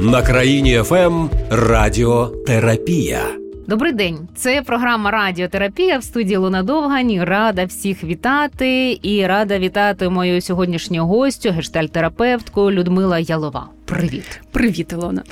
[0.00, 3.20] На країні ФМ Радіотерапія.
[3.68, 7.24] Добрий день, це програма Радіотерапія в студії Луна Довгані.
[7.24, 13.68] Рада всіх вітати і рада вітати мою сьогоднішню гостю, гештальтерапевтку Людмила Ялова.
[13.84, 15.22] Привіт, привіт, Ілона.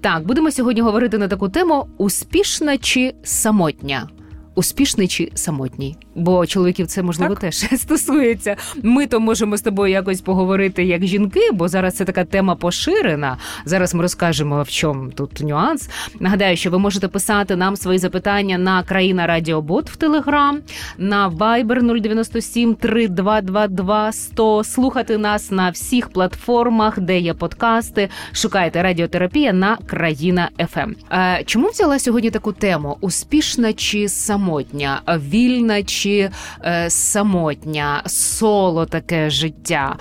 [0.00, 4.08] Так, будемо сьогодні говорити на таку тему: успішна чи самотня
[4.54, 5.96] успішний чи самотній?
[6.14, 7.40] Бо чоловіків це можливо так.
[7.40, 8.56] теж стосується.
[8.82, 13.38] Ми то можемо з тобою якось поговорити як жінки, бо зараз це така тема поширена.
[13.64, 15.90] Зараз ми розкажемо в чому тут нюанс.
[16.20, 20.60] Нагадаю, що ви можете писати нам свої запитання на країна Радіобот в Телеграм,
[20.98, 28.08] на Viber 097 3222 100, слухати нас на всіх платформах, де є подкасти.
[28.32, 30.92] Шукайте радіотерапія на країна ФМ.
[31.12, 32.96] Е, чому взяла сьогодні таку тему?
[33.00, 34.43] Успішна чи самотня?
[34.44, 36.30] Самотня, вільна чи
[36.64, 39.96] е, самотня, соло таке життя.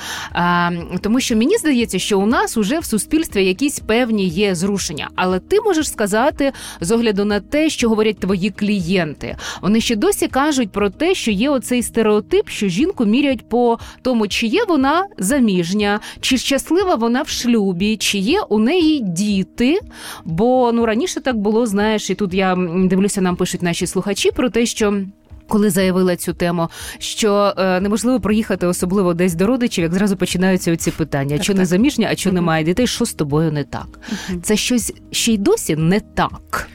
[1.02, 5.10] Тому що мені здається, що у нас уже в суспільстві якісь певні є зрушення.
[5.16, 9.36] Але ти можеш сказати з огляду на те, що говорять твої клієнти.
[9.62, 14.28] Вони ще досі кажуть про те, що є оцей стереотип, що жінку міряють по тому,
[14.28, 19.80] чи є вона заміжня, чи щаслива вона в шлюбі, чи є у неї діти.
[20.26, 24.50] Бо ну раніше так було, знаєш, і тут я дивлюся, нам пишуть наші слухачі про
[24.50, 25.02] те, що.
[25.48, 26.68] Коли заявила цю тему,
[27.00, 31.54] що е, неможливо проїхати, особливо десь до родичів, як зразу починаються оці питання: так, що
[31.54, 33.88] не заміжня, а що uh немає дітей, що з тобою не так?
[34.12, 36.70] uh Це щось ще й досі не так.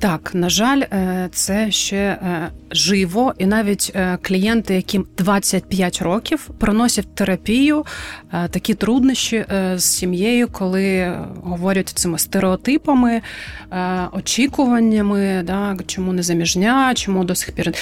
[0.00, 6.50] Так, на жаль, е, це ще е, живо, і навіть е, клієнти, яким 25 років
[6.58, 7.84] проносять терапію,
[8.50, 9.44] такі труднощі
[9.76, 13.22] з сім'єю, коли говорять цими стереотипами,
[14.12, 17.74] очікуваннями, да, чому не заміжня, чому до сих пір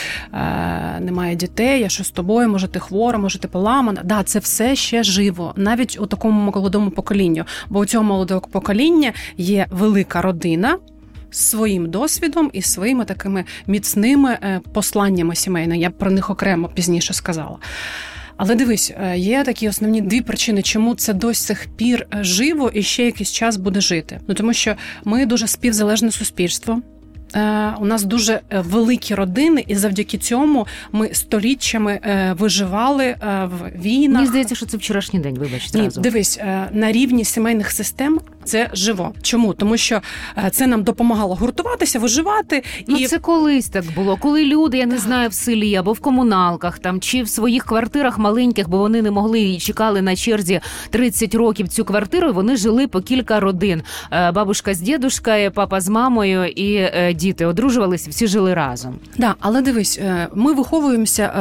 [1.01, 4.01] немає дітей, я що з тобою, може ти хвора, може ти поламана.
[4.05, 7.45] Да, це все ще живо, навіть у такому молодому поколінню.
[7.69, 10.79] Бо у цього молодого покоління є велика родина
[11.31, 15.79] своїм досвідом і своїми такими міцними е, посланнями сімейними.
[15.79, 17.59] Я про них окремо пізніше сказала.
[18.37, 22.71] Але дивись, е, є такі основні дві причини, чому це до сих пір е, живо
[22.75, 24.21] і ще якийсь час буде жити.
[24.29, 26.83] Ну тому що ми дуже співзалежне суспільство.
[27.81, 32.01] У нас дуже великі родини, і завдяки цьому ми століттями
[32.39, 34.17] виживали в війнах.
[34.17, 35.39] Мені здається, що це вчорашній день.
[35.39, 36.41] Вибач, Ні, дивись
[36.73, 39.13] на рівні сімейних систем це живо.
[39.23, 39.55] Чому?
[39.55, 40.01] Тому що
[40.39, 42.63] е, це нам допомагало гуртуватися, виживати.
[42.87, 44.17] Ну, і це колись так було.
[44.17, 48.19] Коли люди, я не знаю, в селі або в комуналках там чи в своїх квартирах
[48.19, 50.61] маленьких, бо вони не могли і чекали на черзі
[50.91, 52.33] 30 років цю квартиру.
[52.33, 53.83] Вони жили по кілька родин.
[54.13, 58.99] Е, бабушка з дідушкою, папа з мамою і е, діти одружувалися, всі жили разом.
[59.19, 60.01] Да, але дивись,
[60.35, 61.33] ми виховуємося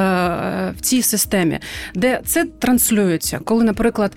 [0.77, 1.59] в цій системі,
[1.95, 4.11] де це транслюється, коли, наприклад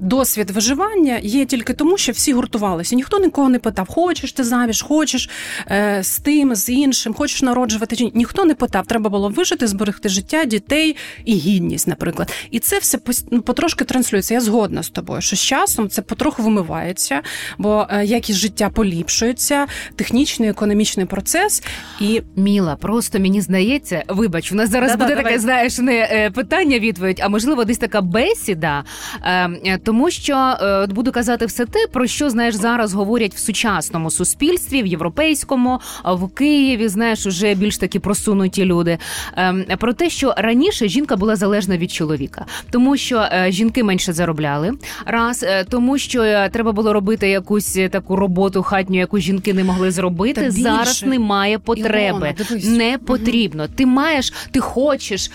[0.00, 2.96] досвід виживання є тільки тому, що всі гуртувалися.
[2.96, 5.30] Ніхто нікого не питав, хочеш ти заміж, хочеш
[5.70, 8.12] е, з тим, з іншим, хочеш народжувати чи ні.
[8.14, 8.86] Ніхто не питав.
[8.86, 12.32] Треба було вижити, зберегти життя, дітей і гідність, наприклад.
[12.50, 12.98] І це все
[13.30, 14.34] ну, потрошки транслюється.
[14.34, 17.22] Я згодна з тобою, що з часом це потроху вимивається,
[17.58, 19.66] бо е, якість життя поліпшується,
[19.96, 21.62] технічний, економічний процес
[22.00, 22.76] і міла.
[22.76, 25.32] Просто мені здається, вибач, у нас зараз Да-да, буде давай.
[25.32, 28.84] таке, знаєш, не е, питання, відповідь, а можливо, десь така бесіда.
[29.24, 34.10] Е, тому що е, буду казати все те, про що знаєш зараз говорять в сучасному
[34.10, 36.88] суспільстві, в європейському, в Києві.
[36.88, 38.98] Знаєш, уже більш такі просунуті люди.
[39.36, 44.12] Ем, про те, що раніше жінка була залежна від чоловіка, тому що е, жінки менше
[44.12, 44.72] заробляли,
[45.06, 49.90] раз е, тому, що треба було робити якусь таку роботу хатню, яку жінки не могли
[49.90, 50.40] зробити.
[50.40, 53.62] Та зараз немає потреби, Ілона, не потрібно.
[53.62, 53.72] Угу.
[53.76, 55.30] Ти маєш, ти хочеш,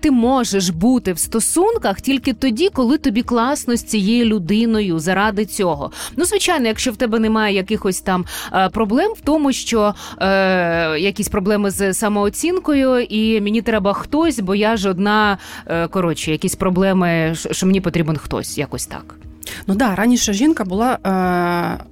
[0.00, 5.90] ти можеш бути в стосунках тільки тоді, коли тобі класно цією людиною заради цього.
[6.16, 11.28] Ну, звичайно, якщо в тебе немає якихось там е, проблем в тому, що е, якісь
[11.28, 17.34] проблеми з самооцінкою, і мені треба хтось, бо я ж одна е, коротше, якісь проблеми,
[17.50, 19.14] що мені потрібен хтось, якось так.
[19.66, 21.84] Ну да, раніше жінка була е,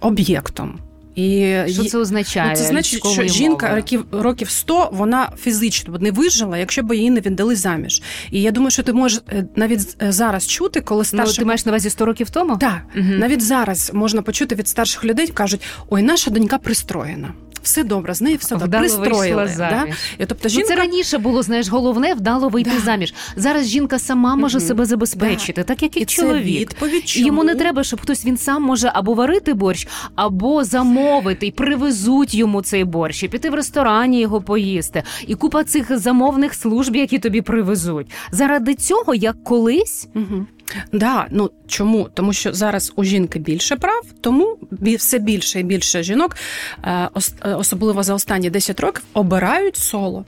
[0.00, 0.78] об'єктом.
[1.20, 2.50] І Що це означає?
[2.50, 7.10] Ну, це значить, що жінка років років 100, вона фізично не вижила, якщо б її
[7.10, 8.02] не віддали заміж.
[8.30, 11.38] І я думаю, що ти можеш е, навіть е, зараз чути, коли старших...
[11.38, 12.56] Ну, ти маєш на увазі 100 років тому?
[12.56, 13.04] Так, угу.
[13.04, 18.20] навіть зараз можна почути від старших людей, кажуть: ой, наша донька пристроєна все добре, з
[18.20, 18.78] нею все добре.
[18.78, 19.54] пристроїли.
[19.58, 19.86] Да?
[20.18, 20.66] І, тобто, жінка...
[20.70, 22.84] Ну, Це раніше було, знаєш, головне вдало вийти да.
[22.84, 23.14] заміж.
[23.36, 24.66] Зараз жінка сама може mm-hmm.
[24.66, 25.64] себе забезпечити, да.
[25.64, 26.72] так як і, і чоловік.
[27.06, 27.20] Це?
[27.20, 32.34] Йому не треба, щоб хтось він сам може або варити борщ, або замовити і привезуть
[32.34, 35.02] йому цей борщ, і піти в ресторані його поїсти.
[35.26, 38.10] І купа цих замовних служб, які тобі привезуть.
[38.30, 40.08] Заради цього, як колись.
[40.14, 40.44] Mm-hmm.
[40.92, 42.08] Да, ну чому?
[42.14, 44.58] Тому що зараз у жінки більше прав, тому
[44.98, 46.36] все більше і більше жінок,
[46.82, 47.08] е,
[47.44, 50.24] е, особливо за останні 10 років, обирають соло.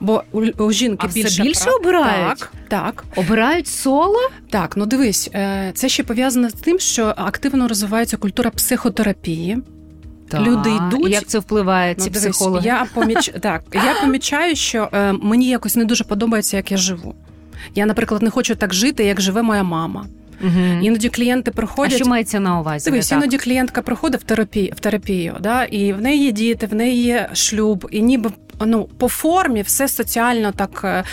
[0.00, 1.76] Бо у, у жінки а більше все більше прав.
[1.76, 2.38] обирають.
[2.38, 3.04] Так, так.
[3.16, 4.30] Обирають соло?
[4.50, 9.58] Так, ну дивись, е, це ще пов'язано з тим, що активно розвивається культура психотерапії.
[10.28, 10.40] Так.
[10.40, 11.12] Люди йдуть.
[11.12, 12.66] Як це впливає ці ну, дивись, психологи?
[12.66, 13.30] Я поміч...
[13.40, 17.14] так, я помічаю, що е, мені якось не дуже подобається, як я живу.
[17.74, 20.06] Я, наприклад, не хочу так жити, як живе моя мама.
[20.44, 20.60] Угу.
[20.82, 21.92] Іноді клієнти приходять.
[21.94, 22.90] А що мається на увазі?
[22.90, 23.18] Дивись, так?
[23.18, 27.02] іноді клієнтка приходить в терапію, в терапію, да, і в неї є діти, в неї
[27.02, 28.30] є шлюб, і ніби
[28.60, 31.04] ну, по формі все соціально так е,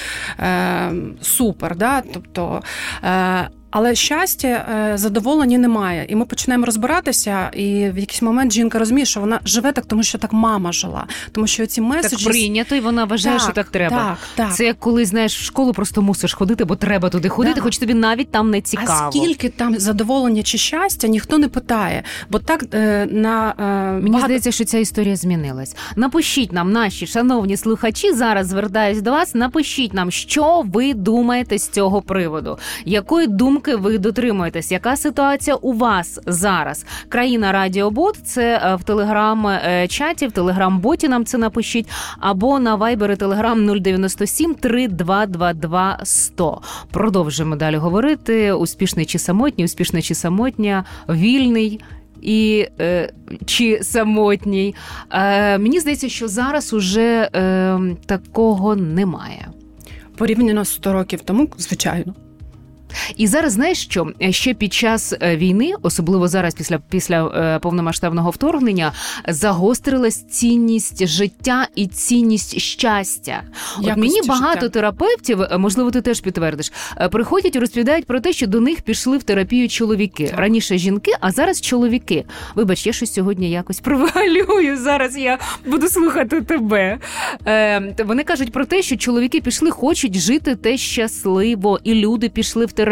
[0.43, 0.91] е
[1.21, 1.75] супер.
[1.75, 2.03] Да?
[2.13, 2.61] Тобто,
[3.03, 6.05] е, але щастя, е, задоволення немає.
[6.09, 10.03] І ми починаємо розбиратися, і в якийсь момент жінка розуміє, що вона живе так, тому
[10.03, 11.05] що так мама жила.
[11.31, 12.23] Тому що ці меседжі...
[12.23, 13.97] Так прийнято, і вона вважає, так, що так треба.
[13.97, 14.55] Так, так.
[14.55, 17.63] Це як коли знаєш, в школу просто мусиш ходити, бо треба туди ходити, Так.
[17.63, 19.07] хоч тобі навіть там не цікаво.
[19.07, 22.03] А скільки там задоволення чи щастя, ніхто не питає.
[22.29, 24.25] Бо так е, на е, Мені багато...
[24.25, 25.75] здається, що ця історія змінилась.
[25.95, 29.35] Напишіть нам, наші шановні слухачі, зараз звертаюсь до вас.
[29.35, 35.73] Напишіть нам, що ви думаєте з цього приводу, якої думки ви дотримуєтесь, яка ситуація у
[35.73, 36.85] вас зараз?
[37.09, 41.89] Країна Радіобот це е, в телеграм-чаті, в телеграм-боті нам це напишіть,
[42.19, 46.61] або на вайбери телеграм 097 3222 100.
[46.91, 48.51] Продовжимо далі говорити.
[48.53, 51.79] Успішний чи самотній, успішна чи самотня, вільний
[52.21, 53.13] і е,
[53.45, 54.75] чи самотній.
[55.11, 59.47] Е, Мені здається, що зараз уже е, такого немає.
[60.17, 62.13] порівняно з 100 років тому, звичайно.
[63.17, 68.29] І зараз знаєш що ще під час е, війни, особливо зараз, після після е, повномасштабного
[68.29, 68.93] вторгнення,
[69.27, 73.43] загострилась цінність життя і цінність щастя.
[73.77, 74.69] От Якості мені багато життя.
[74.69, 78.81] терапевтів, е, можливо, ти теж підтвердиш, е, приходять і розповідають про те, що до них
[78.81, 80.27] пішли в терапію чоловіки.
[80.27, 80.39] Так.
[80.39, 82.25] Раніше жінки, а зараз чоловіки.
[82.55, 84.77] Вибач, я щось сьогодні якось провалюю.
[84.77, 86.97] Зараз я буду слухати тебе.
[87.47, 92.65] Е, вони кажуть про те, що чоловіки пішли, хочуть жити те щасливо, і люди пішли
[92.65, 92.82] в терапію,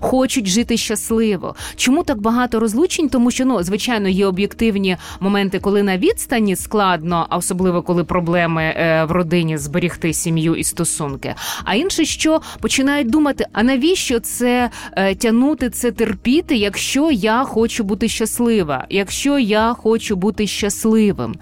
[0.00, 1.54] хочуть жити щасливо.
[1.76, 3.08] Чому так багато розлучень?
[3.08, 8.62] Тому що ну звичайно є об'єктивні моменти, коли на відстані складно, а особливо коли проблеми
[8.62, 11.34] е, в родині зберігти сім'ю і стосунки.
[11.64, 17.84] А інше, що починають думати: а навіщо це е, тягнути, це терпіти, якщо я хочу
[17.84, 21.34] бути щаслива, якщо я хочу бути щасливим.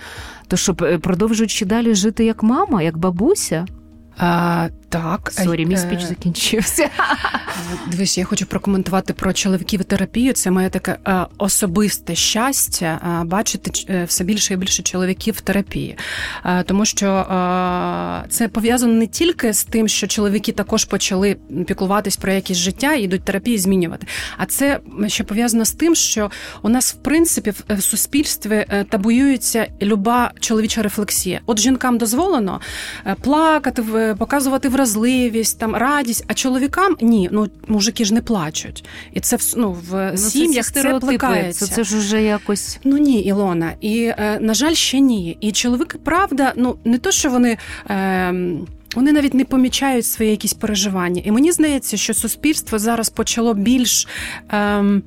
[0.48, 3.66] То щоб е, продовжують ще далі жити як мама, як бабуся.
[4.90, 6.88] Так, Sorry, мій е, спіч закінчився.
[7.86, 10.32] Дивись, я хочу прокоментувати про чоловіків і терапію.
[10.32, 15.40] Це моє таке е, особисте щастя е, бачити е, все більше і більше чоловіків в
[15.40, 15.96] терапії.
[16.44, 21.36] Е, тому що е, це пов'язано не тільки з тим, що чоловіки також почали
[21.66, 24.06] піклуватись про якісь життя і йдуть терапії змінювати.
[24.36, 26.30] А це ще пов'язано з тим, що
[26.62, 31.40] у нас в принципі в в суспільстві е, табуюється люба чоловіча рефлексія.
[31.46, 32.60] От жінкам дозволено
[33.06, 37.28] е, плакати, в- показувати вразливість, там радість, а чоловікам ні.
[37.32, 41.66] Ну мужики ж не плачуть, і це в ну, в Ну, сім'ях це плекається.
[41.66, 42.78] Це, це ж уже якось.
[42.84, 43.72] Ну ні, Ілона.
[43.80, 45.36] І е, на жаль, ще ні.
[45.40, 47.56] І чоловіки, правда, ну не то, що вони.
[47.90, 48.34] Е,
[48.96, 51.22] вони навіть не помічають свої якісь переживання.
[51.24, 54.08] І мені здається, що суспільство зараз почало більш.
[54.48, 55.02] Ем,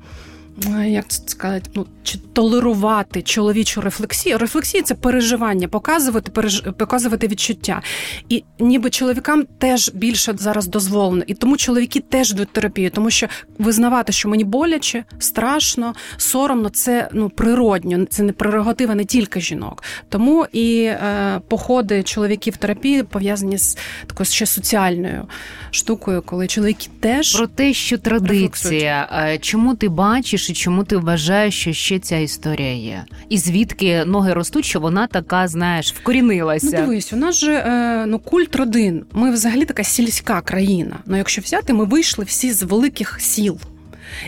[0.86, 4.38] як це сказати, ну чи толерувати чоловічу рефлексію.
[4.38, 6.64] Рефлексія це переживання, показувати, переж...
[6.78, 7.82] показувати відчуття.
[8.28, 11.22] І ніби чоловікам теж більше зараз дозволено.
[11.26, 13.26] І тому чоловіки теж йдуть терапію, тому що
[13.58, 19.82] визнавати, що мені боляче, страшно, соромно, це ну природньо, це не прерогатива не тільки жінок.
[20.08, 25.26] Тому і е, походи чоловіків терапії пов'язані з такою ще соціальною
[25.70, 29.08] штукою, коли чоловіки теж Про те, що традиція.
[29.12, 33.04] Е, Чому ти бачиш і чому ти вважаєш, що ще ця історія є?
[33.28, 36.66] І звідки ноги ростуть, що вона така, знаєш, вкорінилася?
[36.72, 39.04] Ну, дивись, у нас же е, ну, культ родин.
[39.12, 40.96] Ми взагалі така сільська країна.
[41.06, 43.58] Ну, якщо взяти, ми вийшли всі з великих сіл.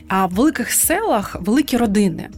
[0.08, 2.28] А в великих селах великі родини.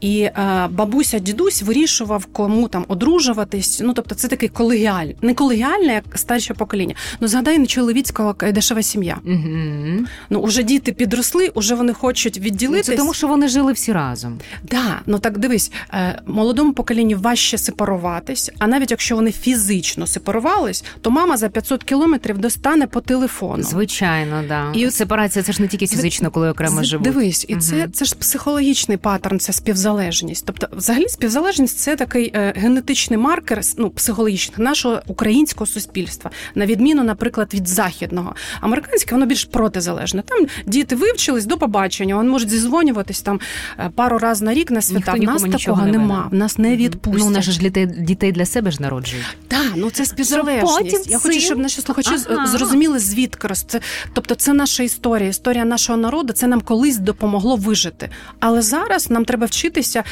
[0.00, 3.80] І е, бабуся, дідусь вирішував, кому там одружуватись.
[3.84, 6.94] Ну, тобто, це такий колегіаль, не колегіальне, як старше покоління.
[7.20, 9.18] Ну, згадай не чоловіцького е, дешева сім'я.
[9.24, 10.06] Угу.
[10.30, 12.86] Ну, уже діти підросли, уже вони хочуть відділитись.
[12.86, 14.38] Це тому, що вони жили всі разом.
[14.70, 20.84] Да, ну так дивись, е, молодому поколінню важче сепаруватись, а навіть якщо вони фізично сепарувались,
[21.00, 23.62] то мама за 500 кілометрів достане по телефону.
[23.62, 24.72] Звичайно, да.
[24.74, 27.04] І сепарація це ж не тільки фізично, коли окремо живуть.
[27.04, 29.52] Дивись, і це це ж психологічний паттерн, це
[29.88, 30.44] співзалежність.
[30.46, 37.04] Тобто, взагалі, співзалежність це такий е, генетичний маркер ну, психологічний нашого українського суспільства, на відміну,
[37.04, 38.34] наприклад, від західного.
[38.60, 40.22] Американське воно більш протизалежне.
[40.22, 43.40] Там діти вивчились до побачення, вони можуть зізвонюватись там
[43.78, 45.12] е, пару разів на рік на свята.
[45.12, 46.28] В нас такого не нема.
[46.30, 47.24] В нас не відпустять.
[47.24, 49.26] Ну, наші ж дітей, дітей для себе ж народжують.
[49.48, 51.10] Так, ну це співзалежність.
[51.10, 52.46] Я хочу, щоб наші слухачі ага.
[52.46, 53.80] зрозуміли звідки це.
[54.12, 56.32] Тобто, це наша історія, історія нашого народу.
[56.32, 58.10] Це нам колись допомогло вижити.
[58.40, 59.46] Але зараз нам треба
[59.78, 60.04] вчитися.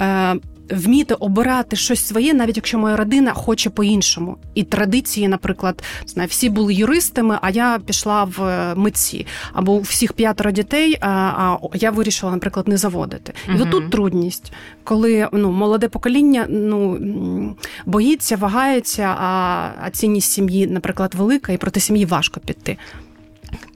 [0.00, 0.36] Е,
[0.70, 4.36] Вміти обирати щось своє, навіть якщо моя родина хоче по-іншому.
[4.54, 9.26] І традиції, наприклад, знає, всі були юристами, а я пішла в е, митці.
[9.52, 13.32] Або у всіх п'ятеро дітей, а, а я вирішила, наприклад, не заводити.
[13.48, 13.80] І угу.
[13.80, 14.52] трудність,
[14.84, 17.56] коли ну, молоде покоління ну,
[17.86, 22.76] боїться, вагається, а, а цінність сім'ї, наприклад, велика, і проти сім'ї важко піти.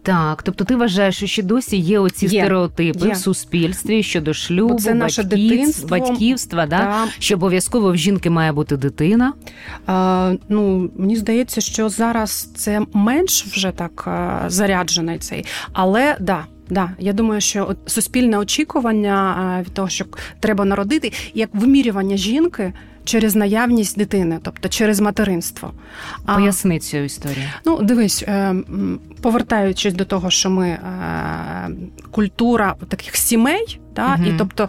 [0.02, 2.42] Так, тобто ти вважаєш, що ще досі є оці є.
[2.42, 3.12] стереотипи є.
[3.12, 6.76] в суспільстві щодо шлюбу, це наше батьківств, батьківства, да?
[6.76, 7.04] да?
[7.18, 9.32] що обов'язково в жінки має бути дитина.
[9.86, 14.08] А, Ну мені здається, що зараз це менш вже так
[14.48, 16.44] заряджений цей, але да.
[16.70, 20.04] Да, я думаю, що суспільне очікування від того, що
[20.40, 22.72] треба народити, як вимірювання жінки
[23.10, 25.72] через наявність дитини, тобто через материнство.
[26.26, 27.46] Поясни цю історію.
[27.66, 28.54] Ну, дивись, е,
[29.22, 30.80] повертаючись до того, що ми е,
[32.10, 34.24] культура таких сімей, та, угу.
[34.28, 34.68] і тобто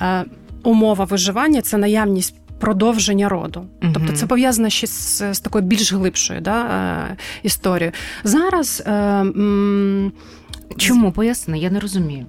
[0.00, 0.24] е,
[0.62, 2.34] умова виживання це наявність.
[2.58, 7.92] Продовження роду, uh тобто це пов'язано ще з, з такою більш глибшою да, е, історією.
[8.24, 10.12] Зараз е, м-
[10.76, 11.58] чому поясни?
[11.58, 12.26] Я не розумію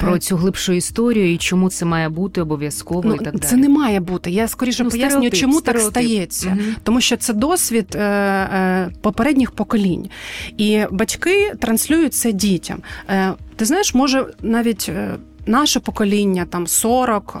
[0.00, 3.50] про цю глибшу історію і чому це має бути обов'язково ну, і так далі.
[3.50, 4.30] Це не має бути.
[4.30, 5.92] Я скоріше ну, пояснюю, чому стереотип.
[5.92, 6.68] так стається, угу.
[6.82, 10.08] тому що це досвід е, е, попередніх поколінь,
[10.56, 12.78] і батьки транслюють це дітям.
[13.08, 14.86] Е, Ти знаєш, може навіть.
[14.88, 17.36] Е, наше покоління, там 40,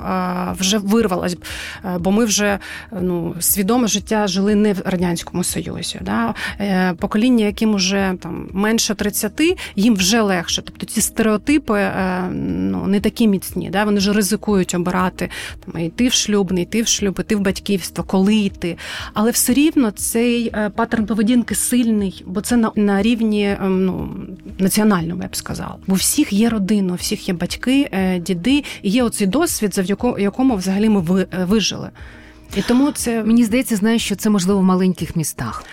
[0.58, 1.36] вже вирвалось,
[1.84, 2.58] е, бо ми вже
[3.00, 5.98] ну, свідоме життя жили не в радянському союзі.
[6.02, 6.34] Да?
[6.60, 9.42] Е, покоління, яким вже там менше 30,
[9.76, 10.62] їм вже легше.
[10.62, 13.70] Тобто ці стереотипи е, ну, не такі міцні.
[13.70, 13.84] Да?
[13.84, 15.30] Вони вже ризикують обирати
[15.66, 18.78] там, йти в шлюб, не йти в шлюб, йти в батьківство, коли йти.
[19.14, 24.08] Але все рівно цей паттерн поведінки сильний, бо це на, на рівні ну,
[24.58, 25.76] національному, я б сказала.
[25.86, 27.88] Бо всіх є родина, у всіх є батьки.
[27.92, 31.90] Е, діди, і є оцей досвід, завдяки якому взагалі ми е, вижили.
[32.56, 35.64] І тому це мені здається, знаєш, що це можливо в маленьких містах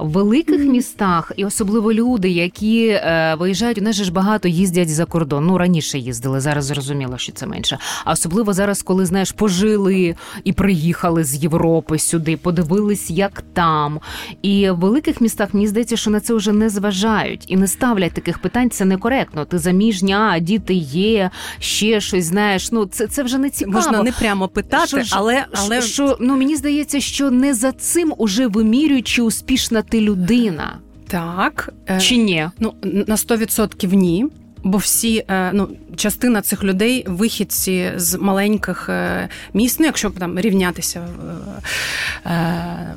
[0.00, 5.46] в великих містах, і особливо люди, які е, виїжджають, нас ж багато їздять за кордон.
[5.46, 7.78] Ну раніше їздили, зараз зрозуміло, що це менше.
[8.04, 14.00] А особливо зараз, коли знаєш, пожили і приїхали з Європи сюди, подивились, як там.
[14.42, 18.12] І в великих містах мені здається, що на це вже не зважають і не ставлять
[18.12, 18.70] таких питань.
[18.70, 19.44] Це некоректно.
[19.44, 22.72] Ти заміжня, діти є, ще щось знаєш.
[22.72, 23.76] Ну це це вже не цікаво.
[23.76, 28.14] Можна не прямо питати, що, але але що ну мені здається, що не за цим
[28.16, 30.78] уже вимірюють, чи успішна ти людина.
[31.08, 31.72] Так.
[31.90, 32.48] Е, Чи ні?
[32.58, 34.26] Ну, на 100% ні.
[34.62, 40.40] Бо всі, е, ну, частина цих людей вихідці з маленьких е, міст, ну якщо там
[40.40, 41.08] рівнятися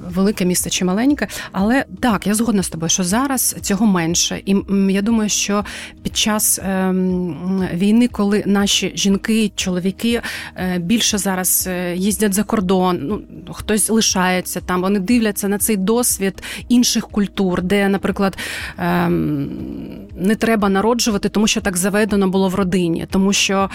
[0.09, 1.27] велике місто чи маленьке.
[1.51, 4.41] Але так, я згодна з тобою, що зараз цього менше.
[4.45, 4.55] І
[4.89, 5.65] я думаю, що
[6.03, 6.59] під час
[7.73, 10.21] війни, коли наші жінки, чоловіки
[10.77, 13.21] більше зараз їздять за кордон, ну
[13.53, 18.37] хтось лишається там, вони дивляться на цей досвід інших культур, де, наприклад,
[18.77, 19.49] ем,
[20.15, 23.69] не треба народжувати, тому що так заведено було в родині, тому що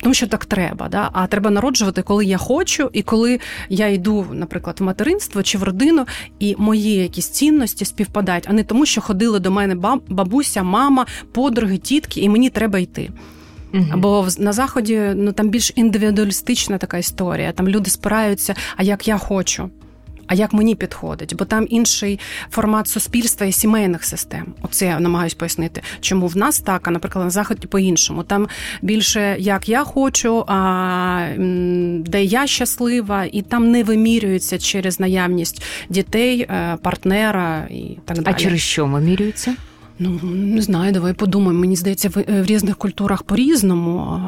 [0.00, 0.88] тому що так треба.
[0.88, 1.10] Да?
[1.12, 5.62] А треба народжувати, коли я хочу, і коли я йду, наприклад, в материнство чи в
[5.62, 6.06] родину,
[6.38, 9.74] і мої якісь цінності співпадають, а не тому, що ходили до мене
[10.08, 13.10] бабуся, мама, подруги, тітки, і мені треба йти.
[13.74, 13.84] Угу.
[13.96, 17.52] Бо на заході ну там більш індивідуалістична така історія.
[17.52, 19.70] Там люди спираються, а як я хочу.
[20.30, 22.20] А як мені підходить, бо там інший
[22.50, 24.46] формат суспільства і сімейних систем.
[24.62, 28.22] Оце я намагаюсь пояснити, чому в нас так, а наприклад, на заході по-іншому.
[28.22, 28.48] Там
[28.82, 31.28] більше як я хочу, а
[31.98, 38.34] де я щаслива, і там не вимірюється через наявність дітей, е, партнера і так далі.
[38.36, 39.54] А через що вимірюється?
[39.98, 41.60] Ну не знаю, давай подумаємо.
[41.60, 44.20] Мені здається, в, в різних культурах по-різному.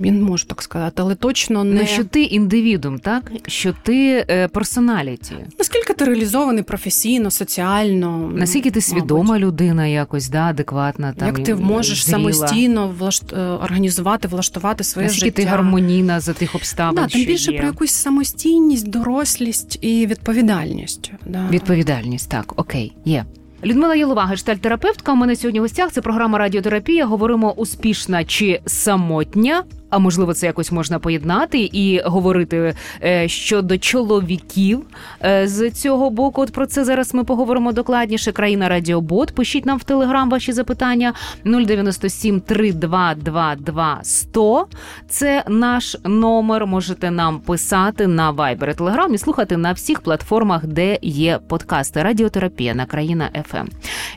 [0.00, 4.48] Він може так сказати, але точно не ну, що ти індивідум, так що ти е,
[4.48, 5.34] персоналіті.
[5.58, 8.32] Наскільки ти реалізований професійно, соціально?
[8.34, 9.42] Наскільки ти свідома мабуть.
[9.42, 12.18] людина, якось да, адекватна там як ти можеш зріла.
[12.18, 13.32] самостійно влашт...
[13.32, 15.42] Е, організувати, влаштувати своє Наскільки життя?
[15.42, 16.94] ти гармонійна за тих обставин?
[16.94, 17.58] Да, Тим що більше є.
[17.58, 21.12] про якусь самостійність, дорослість і відповідальність.
[21.26, 21.48] Да.
[21.50, 23.24] Відповідальність, так окей, є.
[23.64, 25.12] Людмила Єлова, гештальтерапевтка.
[25.12, 25.92] У мене сьогодні в гостях.
[25.92, 27.06] Це програма Радіотерапія.
[27.06, 29.62] Говоримо успішна чи самотня.
[29.94, 32.74] А можливо, це якось можна поєднати і говорити
[33.04, 34.82] е, щодо чоловіків
[35.24, 36.42] е, з цього боку.
[36.42, 38.32] От про це зараз ми поговоримо докладніше.
[38.32, 39.34] Країна Радіобот.
[39.34, 41.12] Пишіть нам в телеграм ваші запитання
[41.44, 44.66] 097 3222 100.
[45.08, 46.66] Це наш номер.
[46.66, 52.02] Можете нам писати на Viber і Telegram і слухати на всіх платформах, де є подкасти.
[52.02, 53.66] Радіотерапія на країна ФМ.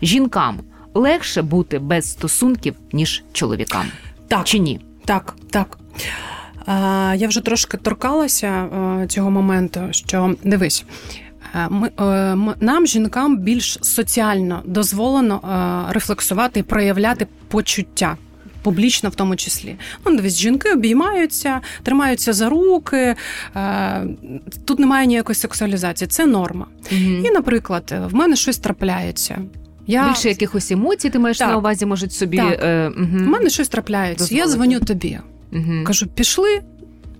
[0.01, 0.59] Жінкам
[0.93, 3.85] легше бути без стосунків ніж чоловікам.
[4.27, 4.43] Так.
[4.43, 4.79] Чи ні?
[5.07, 5.77] Так, так.
[7.15, 8.67] Я вже трошки торкалася
[9.07, 10.85] цього моменту, що дивись.
[11.69, 11.91] Ми,
[12.59, 15.41] нам, жінкам, більш соціально дозволено
[15.91, 18.17] рефлексувати і проявляти почуття.
[18.61, 19.75] Публічно в тому числі.
[20.05, 23.15] Ну, дивись, жінки обіймаються, тримаються за руки,
[24.65, 26.65] тут немає ніякої сексуалізації, це норма.
[26.91, 27.01] Угу.
[27.01, 29.39] І, наприклад, в мене щось трапляється.
[29.87, 30.07] Я...
[30.07, 31.49] Більше якихось емоцій ти маєш так.
[31.49, 32.37] на увазі, можуть собі.
[32.37, 32.59] Так.
[32.63, 33.17] Е, угу.
[33.25, 34.23] У мене щось трапляється.
[34.23, 34.49] Дозволити.
[34.49, 35.19] Я дзвоню тобі.
[35.51, 35.83] Угу.
[35.85, 36.61] Кажу, пішли.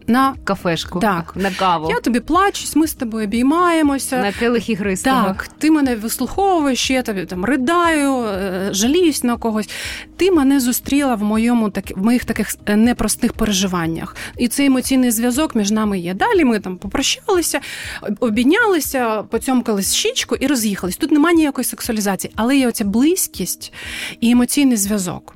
[0.10, 1.89] На кафешку, так на каву.
[1.89, 4.22] Я тобі плачусь, ми з тобою обіймаємося.
[4.22, 5.27] На келих ігристого.
[5.27, 9.69] Так, ти мене вислуховуєш, я тобі там ридаю, е, жаліюсь на когось.
[10.17, 14.15] Ти мене зустріла в моєму так, в моїх таких е, непростих переживаннях.
[14.38, 16.13] І цей емоційний зв'язок між нами є.
[16.13, 17.60] Далі ми там попрощалися,
[18.19, 20.98] обіднялися, поцьомкались щічку і роз'їхались.
[20.98, 23.74] Тут немає ніякої сексуалізації, але є оця близькість
[24.19, 25.36] і емоційний зв'язок.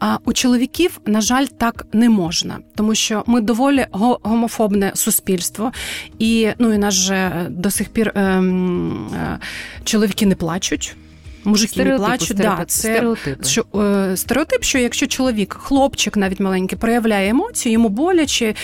[0.00, 5.72] А у чоловіків, на жаль, так не можна, тому що ми доволі гомофобне суспільство,
[6.18, 9.38] і ну і нас же до сих пір е, е,
[9.84, 10.96] чоловіки не плачуть.
[11.44, 12.36] Мужики стереотип, не плачуть.
[12.68, 17.88] Стереотип, да, це що, е, стереотип, що якщо чоловік, хлопчик навіть маленький, проявляє емоції, йому
[17.88, 18.54] боляче,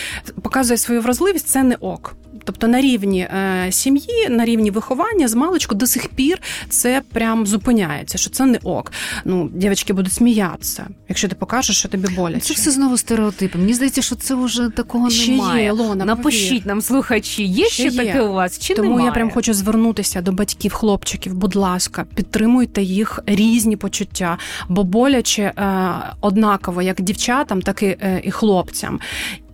[0.43, 2.17] показує свою вразливість, це не ок.
[2.45, 7.47] Тобто на рівні е, сім'ї, на рівні виховання з маличку до сих пір це прям
[7.47, 8.93] зупиняється, що це не ок.
[9.25, 12.41] Ну, дівчатки будуть сміятися, якщо ти покажеш, що тобі боляче.
[12.41, 13.59] Це все знову стереотипи.
[13.59, 15.65] Мені здається, що це вже такого ще немає.
[15.65, 16.67] Є, Лона, Напишіть повір.
[16.67, 18.59] нам, слухачі, є ще, ще таке у вас?
[18.59, 19.07] Чи Тому немає?
[19.07, 21.35] я прям хочу звернутися до батьків, хлопчиків.
[21.35, 28.21] Будь ласка, підтримуйте їх різні почуття, бо боляче е, однаково як дівчатам, так і, е,
[28.25, 29.01] і хлопцям.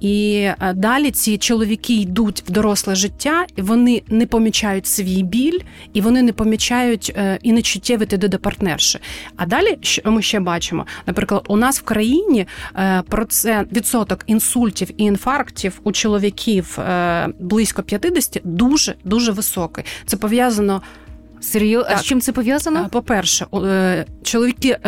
[0.01, 5.59] І е, далі ці чоловіки йдуть в доросле життя, вони не помічають свій біль,
[5.93, 8.99] і вони не помічають е, і не чуттєвити до партнерші.
[9.37, 10.87] А далі що ми ще бачимо?
[11.07, 16.79] Наприклад, у нас в країні е, процент відсоток інсультів і інфарктів у чоловіків
[17.39, 19.85] близько 50 дуже дуже високий.
[20.07, 20.83] Це пов'язано.
[21.41, 21.91] Серйозно?
[21.95, 22.89] А з чим це пов'язано?
[22.93, 23.47] По-перше,
[24.23, 24.79] чоловіки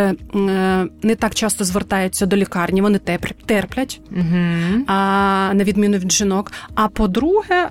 [1.02, 3.00] не так часто звертаються до лікарні, вони
[3.46, 4.84] терплять, угу.
[4.86, 6.52] а на відміну від жінок.
[6.74, 7.68] А по-друге,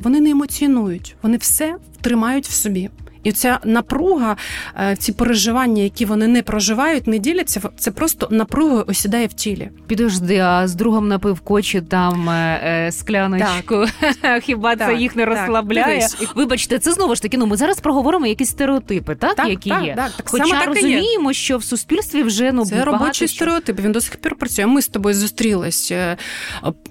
[0.00, 2.90] вони не емоціонують, вони все тримають в собі.
[3.24, 4.36] І ця напруга,
[4.80, 9.70] е, ці переживання, які вони не проживають, не діляться, це просто напруга осідає в тілі.
[9.86, 13.84] Підожди, а з другом напив кочі там е, е скляночку.
[14.42, 16.08] Хіба так, це їх не розслабляє?
[16.20, 17.38] Так, Вибачте, це знову ж таки.
[17.38, 19.94] Ну ми зараз проговоримо якісь стереотипи, так, так які так, є.
[19.94, 21.34] Так, так, Хоча саме розуміємо, є.
[21.34, 23.36] що в суспільстві вже ну це робочий що...
[23.36, 23.80] стереотип.
[23.80, 24.66] Він до сих пір працює.
[24.66, 25.92] Ми з тобою зустрілись.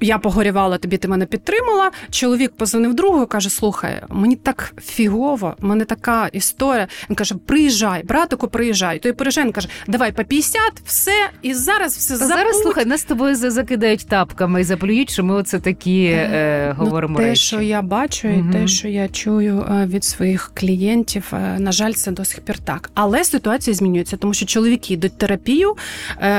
[0.02, 1.91] Я погорівала тобі, ти мене підтримала.
[2.10, 6.88] Чоловік позвонив другу, каже: Слухай, мені так фігово, мене така історія.
[7.10, 9.00] Він каже: приїжджай, братику, приїжджай.
[9.00, 12.36] Той приїжджає, каже, давай по 50, все, і зараз все забудь.
[12.36, 16.76] Зараз слухай, нас з тобою закидають тапками і заплюють, що ми оце такі е, е
[16.78, 17.14] говоримо.
[17.14, 17.42] Ну, те, речі.
[17.42, 18.52] що я бачу, і угу.
[18.52, 22.58] те, що я чую е, від своїх клієнтів, е, на жаль, це до сих пір
[22.58, 22.92] так.
[22.94, 25.76] Але ситуація змінюється, тому що чоловіки йдуть терапію,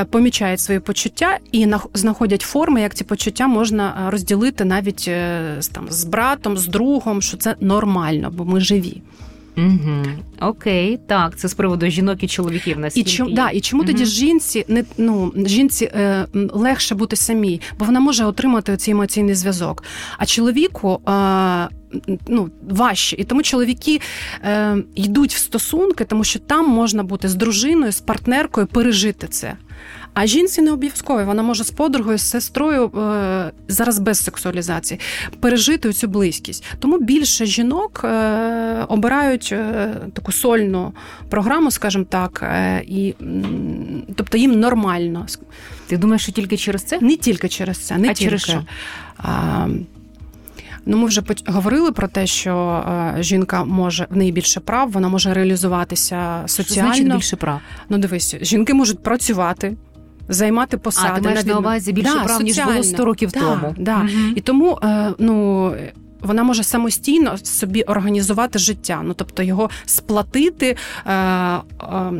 [0.09, 5.09] помічають свої почуття і знаходять форми, як ці почуття можна розділити навіть
[5.71, 9.01] там з братом, з другом, що це нормально, бо ми живі.
[9.57, 10.05] Угу.
[10.41, 13.91] Окей, так, це з приводу жінок і чоловіків на І чому да, і чому угу.
[13.91, 19.35] тоді жінці не ну жінці е, легше бути самій, бо вона може отримати цей емоційний
[19.35, 19.83] зв'язок.
[20.17, 21.67] А чоловіку е,
[22.27, 23.15] ну, важче.
[23.19, 24.01] І тому чоловіки
[24.43, 29.53] е, йдуть в стосунки, тому що там можна бути з дружиною, з партнеркою, пережити це.
[30.13, 34.99] А жінці не обов'язково, вона може з подругою, з сестрою е, зараз без сексуалізації
[35.39, 36.65] пережити цю близькість.
[36.79, 40.93] Тому більше жінок е, обирають е, таку сольну
[41.29, 42.43] програму, скажімо так,
[42.87, 43.15] і
[44.15, 45.25] тобто їм нормально.
[45.87, 46.99] Ти думаєш, що тільки через це?
[47.01, 48.23] Не тільки через це, не а тільки.
[48.23, 48.65] через що?
[49.17, 49.67] А,
[50.85, 52.83] Ну, ми вже говорили про те, що
[53.17, 56.93] е, жінка може в неї більше прав, вона може реалізуватися соціально.
[56.93, 57.59] Що значить більше прав?
[57.89, 59.75] Ну, дивись, жінки можуть працювати.
[60.29, 63.39] Займати посади А, ти маєш на увазі більше да, прав, ніж було 100 років да,
[63.39, 63.75] тому.
[63.77, 63.97] Да.
[63.97, 64.33] Угу.
[64.35, 65.71] І тому е, ну,
[66.23, 69.01] вона може самостійно собі організувати життя.
[69.03, 71.61] Ну тобто його сплатити, е, е,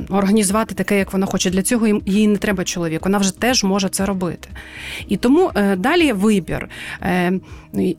[0.10, 1.50] організувати таке, як вона хоче.
[1.50, 3.06] Для цього їй не треба чоловік.
[3.06, 4.50] Вона вже теж може це робити.
[5.08, 6.70] І тому е, далі вибір.
[7.02, 7.34] Е,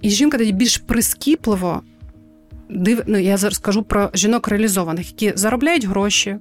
[0.02, 1.82] і жінка тоді більш прискіпливо
[2.68, 3.02] див...
[3.06, 6.36] ну, я зараз скажу про жінок реалізованих, які заробляють гроші,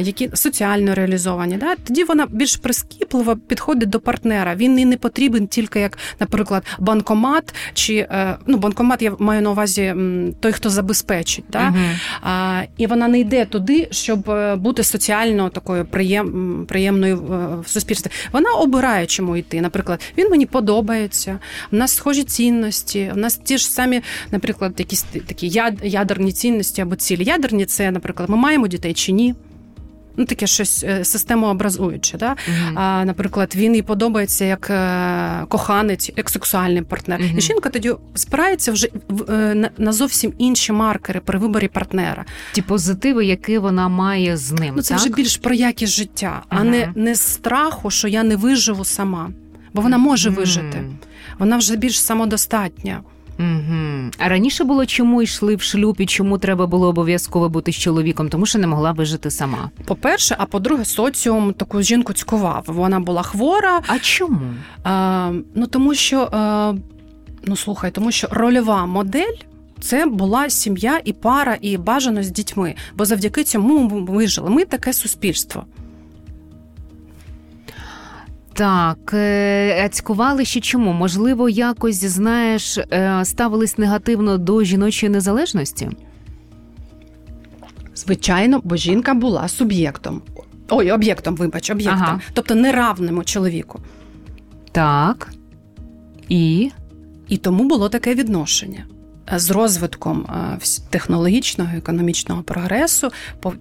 [0.00, 1.56] які соціально реалізовані.
[1.56, 1.74] Да?
[1.74, 4.54] Тоді вона більш прискіпливо підходить до партнера.
[4.54, 9.50] Він їй не потрібен тільки як, наприклад, банкомат, чи е, ну, банкомат я маю на
[9.50, 9.94] увазі
[10.40, 11.44] той, хто забезпечить.
[11.52, 11.74] Да?
[12.22, 12.66] Uh-huh.
[12.76, 16.66] І вона не йде туди, щоб е, бути соціально такою приєм...
[16.68, 18.10] приємною е, в суспільстві.
[18.32, 19.60] Вона обирає, чому йти.
[19.60, 21.38] Наприклад, він мені подобається,
[21.70, 26.96] в нас схожі цінності, в нас ті ж самі, наприклад, якісь такі ядерні цінності або
[26.96, 27.24] цілі.
[27.24, 29.34] Ядерні це, наприклад, ми маємо дітей чи ні.
[30.16, 32.18] Ну, таке щось е, системообразуюче.
[32.18, 32.30] Да?
[32.30, 32.72] Uh-huh.
[32.74, 37.20] А, Наприклад, він їй подобається як е, коханець, як сексуальний партнер.
[37.20, 37.38] Uh-huh.
[37.38, 38.88] І жінка тоді спирається вже
[39.28, 42.24] е, на зовсім інші маркери при виборі партнера.
[42.52, 44.74] Ті позитиви, які вона має з ним.
[44.76, 45.02] Ну, Це так?
[45.02, 49.30] вже більш про якість життя, а не не страху, що я не виживу сама.
[49.74, 50.84] Бо вона може вижити.
[51.38, 53.00] Вона вже більш самодостатня.
[53.40, 54.10] Угу.
[54.18, 58.28] А раніше було чому йшли в шлюб і чому треба було обов'язково бути з чоловіком,
[58.28, 59.70] тому що не могла вижити сама.
[59.84, 62.64] По-перше, а по-друге, соціум таку жінку цькував.
[62.66, 63.80] Вона була хвора.
[63.86, 64.40] А чому?
[64.84, 66.74] А, Ну тому що а,
[67.44, 69.36] ну слухай, тому що рольова модель.
[69.80, 74.50] Це була сім'я і пара, і бажано з дітьми, бо завдяки цьому ми вижили.
[74.50, 75.64] Ми таке суспільство.
[78.52, 80.92] Так, е, цькували ще чому?
[80.92, 85.90] Можливо, якось знаєш, е, ставились негативно до жіночої незалежності?
[87.94, 90.22] Звичайно, бо жінка була суб'єктом.
[90.68, 92.02] Ой, об'єктом, вибач, об'єктом.
[92.02, 92.20] Ага.
[92.32, 93.80] Тобто неравному чоловіку.
[94.72, 95.32] Так.
[96.28, 96.70] І?
[97.28, 98.84] І тому було таке відношення
[99.32, 100.58] з розвитком е,
[100.90, 103.10] технологічного економічного прогресу,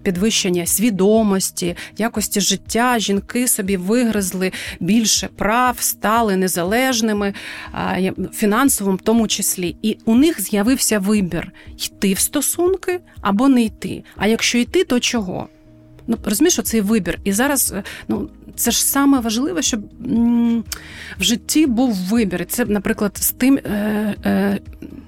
[0.03, 7.33] підвищення свідомості, якості життя, жінки собі вигризли більше прав, стали незалежними
[8.33, 9.75] фінансовим, в тому числі.
[9.81, 14.03] І у них з'явився вибір йти в стосунки або не йти.
[14.15, 15.47] А якщо йти, то чого?
[16.07, 17.19] Ну, розумієш, цей вибір.
[17.23, 19.81] І зараз е, ну, це ж саме важливе, щоб
[21.19, 22.41] в житті був вибір.
[22.41, 24.59] І Це, наприклад, з тим е, е,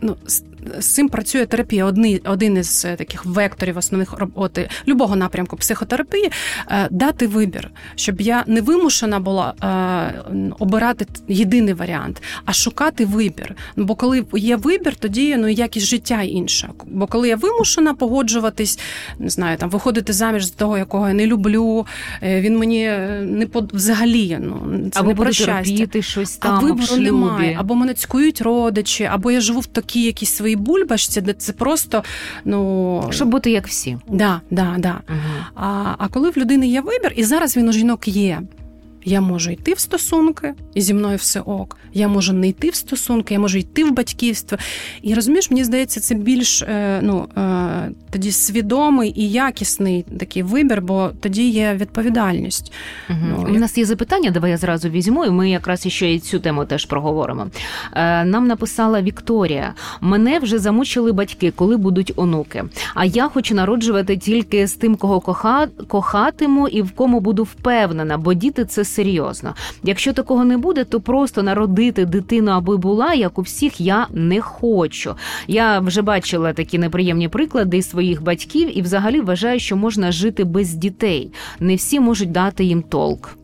[0.01, 0.43] ну, з
[0.79, 1.85] з цим працює терапія.
[1.85, 6.31] Одні, один із е, таких векторів основних роботи любого напрямку психотерапії
[6.67, 13.55] е, дати вибір, щоб я не вимушена була е, обирати єдиний варіант, а шукати вибір.
[13.75, 16.69] Ну, бо коли є вибір, тоді ну якість життя інша.
[16.85, 18.79] Бо коли я вимушена погоджуватись,
[19.19, 21.85] не знаю, там виходити заміж з того, якого я не люблю,
[22.21, 22.83] він мені
[23.21, 24.37] не под взагалі.
[24.41, 26.01] Ну це або не про щастя.
[26.01, 30.33] щось там а вибору немає, або мене цькують родичі, або я живу в такій якійсь
[30.33, 32.03] своїй своїй бульбашці, де це просто
[32.45, 33.97] ну щоб бути як всі.
[34.07, 34.99] Да, да, да.
[35.09, 35.45] Угу.
[35.55, 38.41] А, А коли в людини є вибір, і зараз він у жінок є.
[39.05, 41.77] Я можу йти в стосунки, і зі мною все ок.
[41.93, 44.57] Я можу не йти в стосунки, я можу йти в батьківство.
[45.01, 50.81] І розумієш, мені здається, це більш е, ну, е, тоді свідомий і якісний такий вибір,
[50.81, 52.73] бо тоді є відповідальність.
[53.09, 53.19] Угу.
[53.23, 56.39] Ну, У нас є запитання, давай я зразу візьму, і ми якраз ще і цю
[56.39, 57.47] тему теж проговоримо.
[57.93, 62.63] Е, нам написала Вікторія: мене вже замучили батьки, коли будуть онуки.
[62.95, 65.67] А я хочу народжувати тільки з тим, кого коха...
[65.87, 69.55] кохатиму і в кому буду впевнена, бо діти це серйозно.
[69.83, 74.41] Якщо такого не буде, то просто народити дитину, аби була як у всіх, я не
[74.41, 75.15] хочу.
[75.47, 80.73] Я вже бачила такі неприємні приклади своїх батьків, і взагалі вважаю, що можна жити без
[80.73, 81.31] дітей.
[81.59, 83.37] Не всі можуть дати їм толк.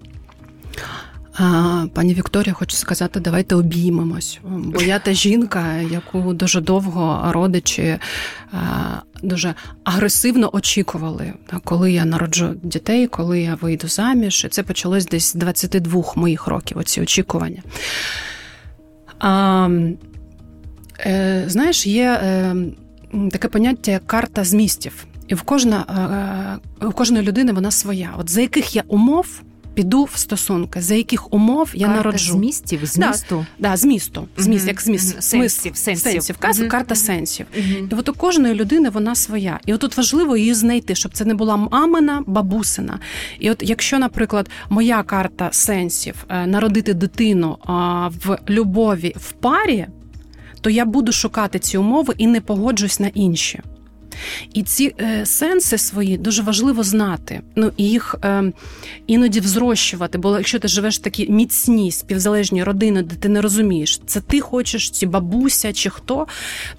[1.94, 4.40] Пані Вікторія, хочу сказати, давайте обіймемось.
[4.44, 7.98] Бо я та жінка, яку дуже довго родичі
[9.24, 9.54] дуже
[9.84, 14.46] агресивно очікували, коли я народжу дітей, коли я вийду заміж.
[14.46, 16.78] І це почалось десь з 22 моїх років.
[16.78, 17.62] Оці очікування.
[19.20, 19.70] А,
[21.00, 22.56] е, Знаєш, є е,
[23.32, 25.06] таке поняття як карта змістів.
[25.28, 28.14] І в кожна, е, у кожної людини вона своя.
[28.18, 29.42] От за яких я умов
[29.78, 33.46] піду в стосунки, за яких умов я карта народжу змістів, змісту?
[33.60, 34.68] Да, да, змісту, зміст, mm-hmm.
[34.68, 35.22] як зміст, mm-hmm.
[35.22, 36.12] сенсів, сенсів.
[36.12, 36.36] сенсів.
[36.36, 36.68] Mm-hmm.
[36.68, 37.46] карта сенсів.
[37.92, 39.60] І от у кожної людини вона своя.
[39.66, 43.00] І от тут важливо її знайти, щоб це не була мамина, бабусина.
[43.40, 47.58] І от якщо, наприклад, моя карта сенсів е, народити дитину
[48.26, 49.88] в любові в парі,
[50.62, 53.60] то я буду шукати ці умови і не погоджусь на інші.
[54.54, 57.42] І ці е, сенси свої дуже важливо знати.
[57.56, 58.52] Ну і їх е,
[59.08, 60.18] іноді взрощувати.
[60.18, 64.42] Бо якщо ти живеш в такій міцній співзалежній родини, де ти не розумієш, це ти
[64.42, 66.28] хочеш, чи бабуся, чи хто.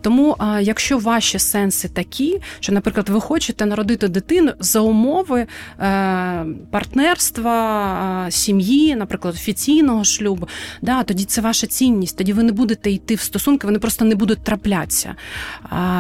[0.01, 5.47] Тому, е, якщо ваші сенси такі, що, наприклад, ви хочете народити дитину за умови
[5.81, 10.49] е, партнерства, е, сім'ї, наприклад, офіційного шлюбу,
[10.83, 12.19] да, тоді це ваша цінність.
[12.19, 15.15] Тоді ви не будете йти в стосунки, вони просто не будуть траплятися,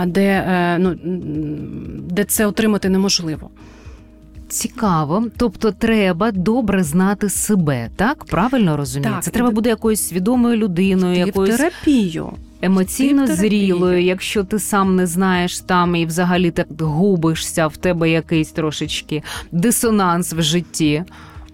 [0.06, 0.96] де е, ну,
[2.10, 3.50] де це отримати неможливо.
[4.48, 9.12] Цікаво, тобто треба добре знати себе, так правильно розумію?
[9.12, 12.32] Так, Це треба буде якоюсь свідомою людиною, ти якоюсь терапію.
[12.62, 18.50] емоційно зрілою, якщо ти сам не знаєш там і взагалі так губишся, в тебе якийсь
[18.50, 21.04] трошечки дисонанс в житті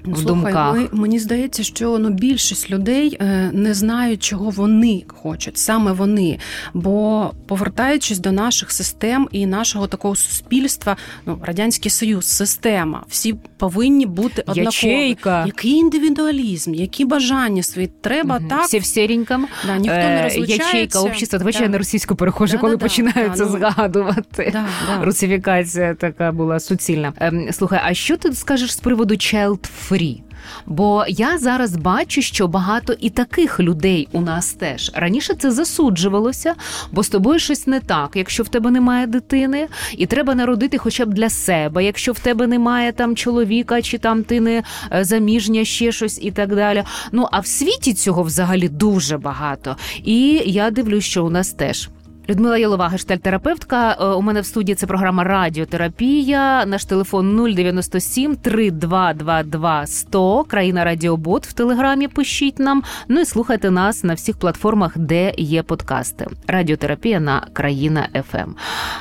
[0.05, 0.75] в Слухай, думках.
[0.75, 6.39] Ми, мені здається, що ну більшість людей е, не знають, чого вони хочуть, саме вони.
[6.75, 14.07] Бо повертаючись до наших систем і нашого такого суспільства, ну радянський союз, система, всі повинні
[14.07, 14.65] бути однакові.
[14.65, 15.45] Ячейка.
[15.47, 18.49] Який індивідуалізм, які бажання свої треба Мгм.
[18.49, 18.63] так.
[18.65, 19.47] Всі в сіреньком.
[19.67, 20.67] Да, ніхто не Е, розлучається.
[20.67, 21.39] Ячейка общества.
[21.39, 21.59] Давай Да.
[21.63, 23.59] я на російську перехожу, Да, коли да, да, починаються ну.
[23.59, 24.51] згадувати.
[24.53, 25.05] Да, да.
[25.05, 27.13] Русифікація така була суцільна.
[27.21, 29.59] Ем, слухай, а що ти скажеш з приводу child
[29.95, 30.21] free?
[30.67, 36.55] Бо я зараз бачу, що багато і таких людей у нас теж раніше це засуджувалося,
[36.93, 41.07] бо з тобою щось не так, якщо в тебе немає дитини, і треба народити хоча
[41.07, 45.65] б для себе, якщо в тебе немає там чоловіка, чи там ти не е, заміжня,
[45.65, 46.85] ще щось і так далі.
[47.13, 49.77] Ну а в світі цього взагалі дуже багато.
[50.05, 51.89] І я дивлюсь, що у нас теж.
[52.29, 53.97] Людмила Ялова, гештальтерапевтка.
[54.01, 56.67] Е, У мене в студії це програма Радіотерапія.
[56.67, 60.45] Наш телефон 097 3222 100.
[60.45, 62.09] Країна Радіобот в телеграмі.
[62.09, 62.83] Пишіть нам.
[63.09, 66.27] Ну і слухайте нас на всіх платформах, де є подкасти.
[66.47, 68.51] Радіотерапія на країна ФМ.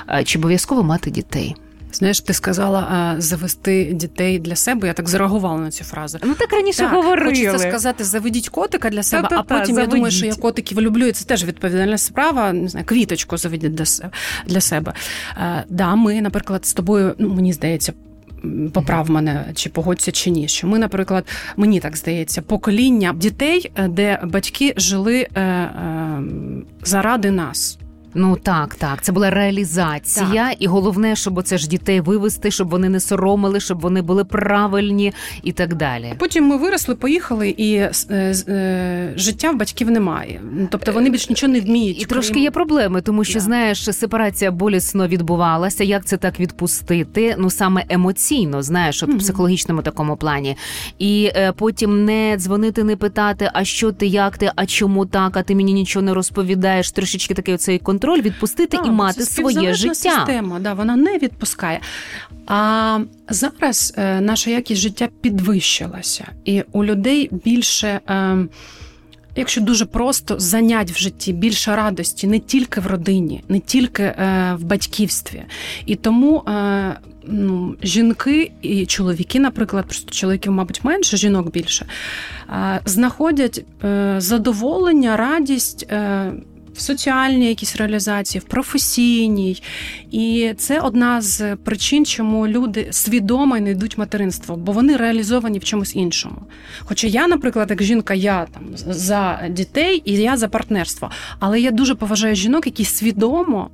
[0.09, 1.55] Е, Чи обов'язково мати дітей?
[1.93, 4.87] Знаєш, ти сказала завести дітей для себе.
[4.87, 6.17] Я так зареагувала на цю фразу.
[6.23, 7.29] Ну так раніше Так, говорили.
[7.29, 11.05] Хочеться сказати, заведіть котика для себе, Та-та-та, а потім я думаю, що я котиків люблю,
[11.05, 12.53] і це теж відповідальна справа.
[12.53, 14.09] Не знаю, квіточку заведіть для се-
[14.47, 14.93] для себе.
[15.37, 17.93] Е, да, ми, наприклад, з тобою, ну мені здається.
[18.73, 20.47] Поправ мене, чи погодься, чи ні.
[20.47, 21.25] Що ми, наприклад,
[21.57, 26.23] мені так здається, покоління дітей, е, де батьки жили е, е,
[26.83, 27.77] заради нас.
[28.15, 29.01] Ну так, так.
[29.01, 33.79] Це була реалізація, і головне, щоб це ж дітей вивести, щоб вони не соромили, щоб
[33.79, 36.13] вони були правильні і так далі.
[36.17, 37.91] Потім ми виросли, поїхали, і е,
[38.47, 40.41] е, життя в батьків немає.
[40.69, 42.01] Тобто вони більш нічого не вміють.
[42.01, 43.39] І трошки є проблеми, тому що Да.
[43.39, 45.83] знаєш, сепарація болісно відбувалася.
[45.83, 47.35] Як це так відпустити?
[47.39, 50.57] Ну саме емоційно, знаєш, от в психологічному такому плані.
[50.99, 55.37] І е, потім не дзвонити, не питати, а що ти, як ти, а чому так,
[55.37, 56.91] а ти мені нічого не розповідаєш.
[56.91, 59.93] Трошечки такий оцей контроль відпустити Так, і мати це своє життя.
[59.93, 61.79] Система, да, вона не відпускає.
[62.47, 67.99] А зараз е, наша якість життя підвищилася, і у людей більше.
[68.09, 68.47] Е,
[69.35, 74.55] Якщо дуже просто занять в житті більше радості не тільки в родині, не тільки е,
[74.59, 75.43] в батьківстві.
[75.85, 81.85] І тому е, ну, жінки і чоловіки, наприклад, просто чоловіків, мабуть, менше, жінок більше,
[82.49, 85.87] е, знаходять е, задоволення, радість.
[86.75, 89.61] В соціальній якійсь реалізації, в професійній.
[90.11, 95.59] І це одна з причин, чому люди свідомо не йдуть в материнство, бо вони реалізовані
[95.59, 96.35] в чомусь іншому.
[96.79, 101.11] Хоча я, наприклад, як жінка, я там за дітей і я за партнерство.
[101.39, 103.69] Але я дуже поважаю жінок, які свідомо.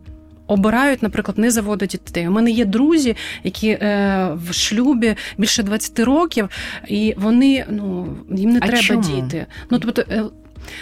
[0.47, 2.27] Обирають, наприклад, не заводити дітей.
[2.27, 6.49] У мене є друзі, які е, в шлюбі більше 20 років,
[6.87, 9.01] і вони ну їм не А треба чому?
[9.01, 9.45] діти.
[9.69, 10.23] Ну тобто, е,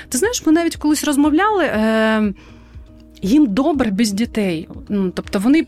[0.09, 1.63] ти знаєш, ми навіть колись розмовляли.
[1.65, 2.33] Е,
[3.21, 4.69] їм добре без дітей.
[4.89, 5.63] Ну, тобто вони е,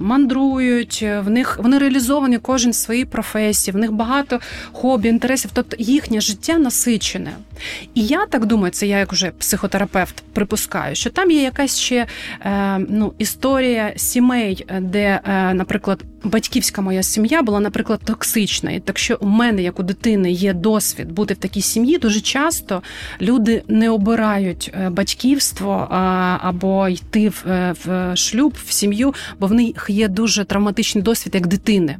[0.00, 4.40] мандрують, в них вони реалізовані кожен в своїй професії, в них багато
[4.72, 5.50] хобі, інтересів.
[5.54, 7.32] Тобто їхнє життя насичене.
[7.94, 12.06] І я так думаю, це я як уже психотерапевт припускаю, що там є якась ще
[12.40, 18.70] е, ну, історія сімей, де, е, наприклад, батьківська моя сім'я була, наприклад, токсична.
[18.70, 22.20] І так що у мене, як у дитини, є досвід бути в такій сім'ї, дуже
[22.20, 22.82] часто
[23.20, 25.88] люди не обирають е, батьківство
[26.42, 31.46] або йти е, в шлюб, в сім'ю, бо в них є дуже травматичний досвід як
[31.46, 31.96] дитини.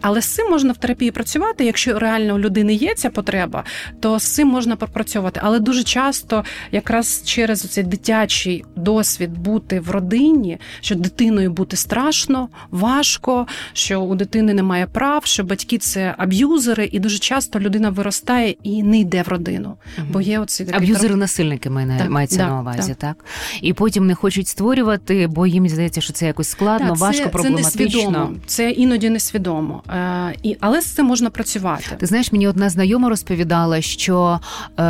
[0.00, 1.64] Але з цим можна в терапії працювати.
[1.64, 3.64] Якщо реально у людини є ця потреба,
[4.00, 5.40] то з цим можна пропрацьовувати.
[5.44, 12.48] Але дуже часто, якраз через цей дитячий досвід бути в родині, що дитиною бути страшно,
[12.70, 18.54] важко, що у дитини немає прав, що батьки це аб'юзери, і дуже часто людина виростає
[18.62, 19.76] і не йде в родину.
[20.10, 22.94] Бо є оці аб'юзери насильники мається да, на увазі, да.
[22.94, 23.24] так
[23.62, 27.70] і потім не хочуть створювати, бо їм здається, що це якось складно, це, важко, проблематично.
[27.70, 29.57] Це несвідомо, це іноді несвідомо,
[29.90, 31.96] е, і але з цим можна працювати.
[31.98, 34.40] Ти знаєш, мені одна знайома розповідала, що
[34.78, 34.82] е,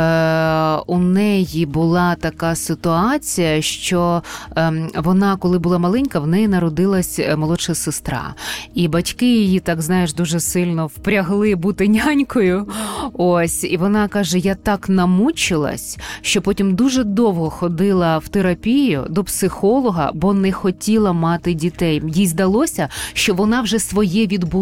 [0.87, 4.23] у неї була така ситуація, що
[4.57, 8.33] е, вона, коли була маленька, в неї народилась е, молодша сестра,
[8.73, 12.67] і батьки її так знаєш дуже сильно впрягли бути нянькою.
[13.13, 19.23] Ось, і вона каже: Я так намучилась, що потім дуже довго ходила в терапію до
[19.23, 22.01] психолога, бо не хотіла мати дітей.
[22.07, 24.58] Їй здалося, що вона вже своє відбула,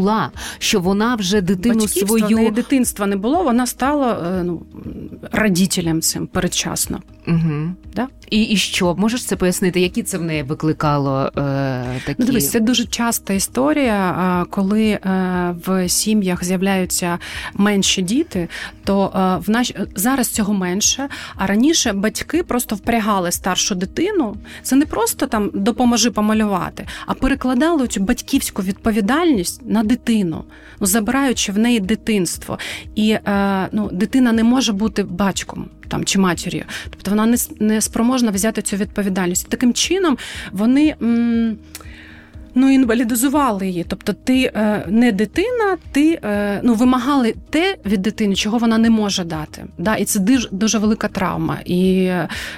[0.60, 3.44] що вона вже дитину свою неї дитинства не було.
[3.44, 4.62] Вона стала ну
[5.32, 7.02] родителем цим передчасно.
[7.28, 7.74] Угу.
[7.96, 8.08] Да?
[8.30, 9.80] І і що можеш це пояснити?
[9.80, 12.16] Які це в неї викликало е, такі?
[12.20, 15.00] Ну, дивись, це дуже часта історія, коли е,
[15.66, 17.20] в сім'ях з'являються
[17.54, 18.48] менші діти,
[18.84, 21.10] то е, в наш зараз цього менше.
[21.36, 24.36] А раніше батьки просто впрягали старшу дитину.
[24.64, 30.44] Це не просто там допоможи помалювати, а перекладали цю батьківську відповідальність на дитину,
[30.80, 32.60] ну забираючи в неї дитинство.
[32.96, 37.82] І е, ну, дитина не може бути батьком там чи матір'ю, тобто вона не не
[37.82, 39.50] спроможна взяти цю відповідальність.
[39.50, 40.18] Таким чином
[40.52, 40.96] вони.
[41.02, 41.58] М-
[42.60, 43.86] Ну, інвалідизували її.
[43.88, 48.90] Тобто, ти е, не дитина, ти е, ну, вимагали те від дитини, чого вона не
[48.90, 49.66] може дати.
[49.78, 49.96] Да?
[49.96, 51.58] І це дуже, дуже велика травма.
[51.66, 52.12] І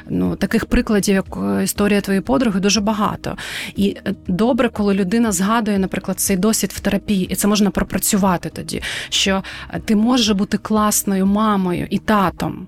[0.09, 3.38] ну, таких прикладів, як історія твоєї подруги, дуже багато.
[3.75, 8.81] І добре, коли людина згадує, наприклад, цей досвід в терапії, і це можна пропрацювати тоді,
[9.09, 9.43] що
[9.85, 12.67] ти можеш бути класною мамою і татом.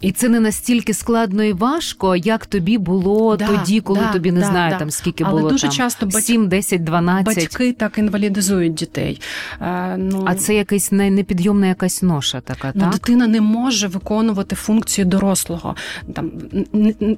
[0.00, 4.32] І це не настільки складно і важко, як тобі було да, тоді, коли да, тобі
[4.32, 4.78] не да, знаю да.
[4.78, 6.24] там скільки Але було дуже там, часто бать...
[6.24, 7.26] 7, 10, 12.
[7.26, 9.20] Батьки так інвалідизують дітей.
[9.60, 10.24] Е, ну...
[10.26, 12.92] А це якась непідйомна якась ноша така, ну, так?
[12.92, 15.76] Дитина не може виконувати функцію дорослого.
[16.14, 16.30] Там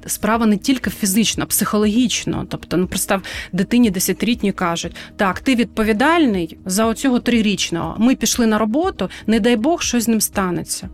[0.07, 2.47] Справа не тільки фізично, а психологічно.
[2.49, 7.95] Тобто, ну, представ, дитині десятирітні кажуть, так, ти відповідальний за оцього трирічного.
[7.99, 10.89] Ми пішли на роботу, не дай Бог, щось з ним станеться.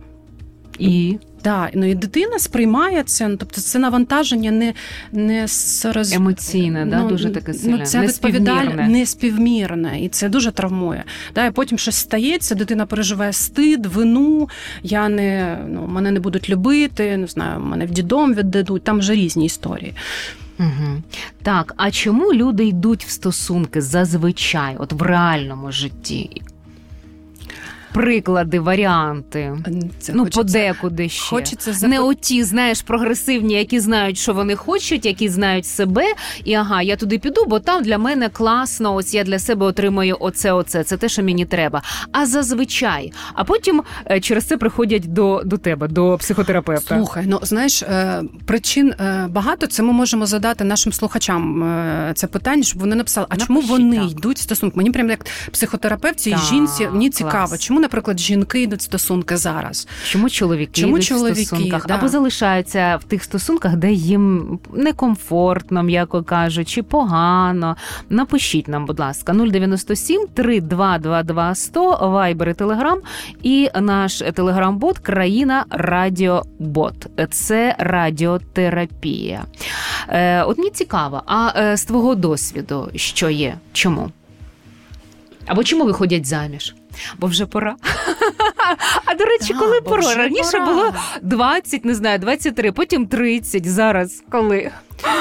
[0.79, 3.27] І Да, ну і дитина сприймає це.
[3.27, 4.73] Ну, тобто це навантаження не
[5.11, 6.13] не сороз...
[6.13, 7.77] емоційне, да, ну, дуже таке сильне.
[7.77, 11.03] Ну, це відповідальне, неспівмірне, і це дуже травмує.
[11.35, 14.49] Да, І потім щось стається, дитина переживає стид, вину.
[14.83, 18.83] Я не ну мене не будуть любити, не знаю, мене в дідом віддадуть.
[18.83, 19.93] Там вже різні історії.
[20.59, 21.01] Угу.
[21.43, 26.41] Так, а чому люди йдуть в стосунки зазвичай, от в реальному житті?
[27.93, 29.57] Приклади, варіанти.
[29.99, 31.29] Це ну, хочеться, подекуди ще.
[31.29, 31.89] Хочеться запит...
[31.89, 36.03] Не оті, знаєш, прогресивні, які знають, що вони хочуть, які знають себе.
[36.43, 38.95] І ага, я туди піду, бо там для мене класно.
[38.95, 40.83] Ось я для себе отримаю оце, оце.
[40.83, 41.81] Це те, що мені треба.
[42.11, 46.95] А зазвичай, а потім е, через це приходять до до тебе, до психотерапевта.
[46.95, 49.67] Слухай, ну знаєш, е, причин е, багато.
[49.67, 51.43] Це ми можемо задати нашим слухачам
[52.15, 54.11] це питання, щоб вони написали, а Напишіть, чому вони так.
[54.11, 54.77] йдуть в стосунки?
[54.77, 57.59] Мені прям як психотерапевт цій жінці мені цікаво, клас.
[57.59, 59.87] чому, наприклад, жінки йдуть в стосунки зараз?
[60.05, 61.95] Чому чоловіки Чому йдуть чоловіки, в стосунках да.
[61.95, 67.75] або залишаються в тих стосунках, де їм некомфортно, м'яко кажучи, погано?
[68.09, 72.99] Напишіть нам, будь ласка, 097 3222 100, Вайбер і Телеграм,
[73.43, 77.07] і наш телеграм-бот Країна Радіобот.
[77.31, 79.43] Це радіотерапія.
[80.09, 83.55] Е, От мені цікаво, а е, з твого досвіду що є?
[83.73, 84.11] Чому?
[85.45, 86.75] Або чому виходять заміж?
[87.19, 87.75] Бо вже пора.
[89.05, 90.15] А до речі, коли пора?
[90.15, 94.71] Раніше було 20, не знаю, 23, потім 30, зараз коли?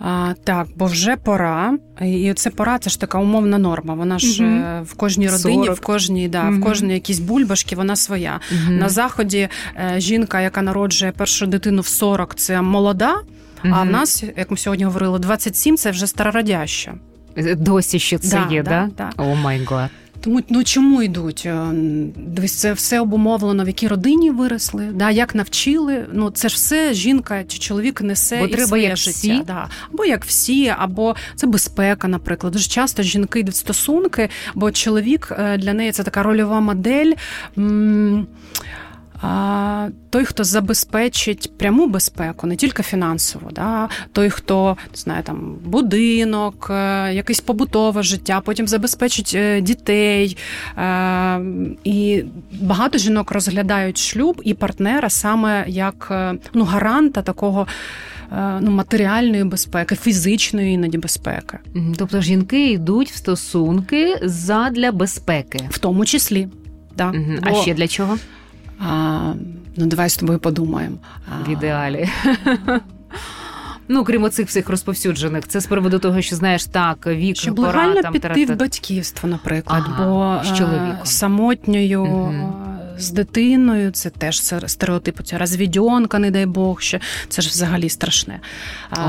[0.00, 3.94] А, Так, бо вже пора, і це пора, це ж така умовна норма.
[3.94, 5.76] Вона ж е, в кожній родині, 40.
[5.76, 6.60] в кожній, да, Мгм.
[6.60, 8.40] в кожній якійсь бульбашки, вона своя.
[8.68, 13.16] На заході е, жінка, яка народжує першу дитину в 40, це молода.
[13.62, 16.94] А в нас, як ми сьогодні говорили, 27– це вже старородяща.
[17.56, 19.10] Досі ще це Да, є, да.
[19.16, 19.90] Oh my God.
[20.20, 21.42] Тому ну чому йдуть?
[21.46, 21.66] Е,
[22.16, 26.06] Дивись, це все обумовлено, в якій родині виросли, да, як навчили.
[26.12, 29.10] Ну це ж все жінка чи чоловік несе Бо і треба своє як життя.
[29.18, 29.42] всі.
[29.46, 29.68] Да.
[29.94, 32.52] Або як всі, або це безпека, наприклад.
[32.52, 37.12] Дуже часто жінки йдуть в стосунки, бо чоловік е, для неї це така рольова модель.
[37.58, 38.26] М-
[39.22, 45.56] а, той, хто забезпечить пряму безпеку, не тільки фінансово, да, той, хто не знаю, там
[45.64, 50.36] будинок, е, якесь побутове життя, потім забезпечить е, дітей.
[50.78, 51.40] Е,
[51.84, 52.24] і
[52.60, 56.12] багато жінок розглядають шлюб і партнера саме як
[56.54, 57.66] ну, гаранта такого.
[58.60, 61.58] Ну, матеріальної безпеки, фізичної іноді безпеки,
[61.98, 66.48] тобто жінки йдуть в стосунки задля безпеки, в тому числі,
[66.96, 67.08] да.
[67.08, 67.34] Угу.
[67.42, 67.50] Бо...
[67.50, 68.18] а ще для чого?
[68.80, 69.32] А,
[69.76, 70.96] Ну, давай з тобою подумаємо.
[71.46, 72.08] В ідеалі.
[73.90, 77.68] Ну, крім оцих всіх розповсюджених, це з приводу того, що знаєш так, вік Щоб пора,
[77.68, 80.98] легально там, піти в батьківство, наприклад, ага, бо з чоловіком.
[81.04, 82.67] самотньою угу
[82.98, 88.40] з дитиною, це теж стереотипу, ця розвідьонка, не дай Бог, що це ж взагалі страшне.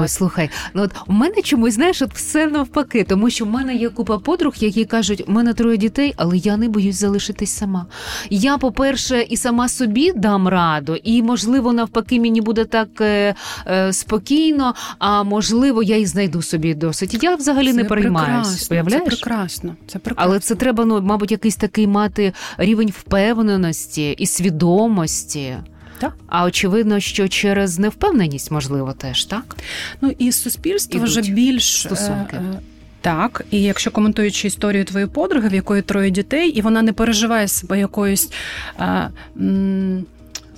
[0.01, 3.75] Ой, слухай, ну от у мене чомусь знаєш, от все навпаки, тому що в мене
[3.75, 7.85] є купа подруг, які кажуть, у мене троє дітей, але я не боюсь залишитись сама.
[8.29, 13.35] Я, по-перше, і сама собі дам раду, і можливо, навпаки, мені буде так е,
[13.67, 17.23] е, спокійно, а можливо, я і знайду собі досить.
[17.23, 18.65] Я взагалі це не переймаюся.
[18.65, 19.75] Це прекрасно.
[19.87, 20.31] Це прекрасно.
[20.31, 25.57] Але це треба, ну, мабуть, якийсь такий мати рівень впевненості впевненості і свідомості.
[25.99, 26.13] Так.
[26.27, 29.55] А очевидно, що через невпевненість, можливо, теж так.
[30.01, 32.37] Ну і суспільство Ідуть вже більш стосунки.
[32.37, 32.59] Е, е,
[33.01, 37.47] так, і якщо коментуючи історію твоєї подруги, в якої троє дітей, і вона не переживає
[37.47, 38.31] себе якоюсь.
[38.77, 39.07] А,
[39.37, 40.05] м-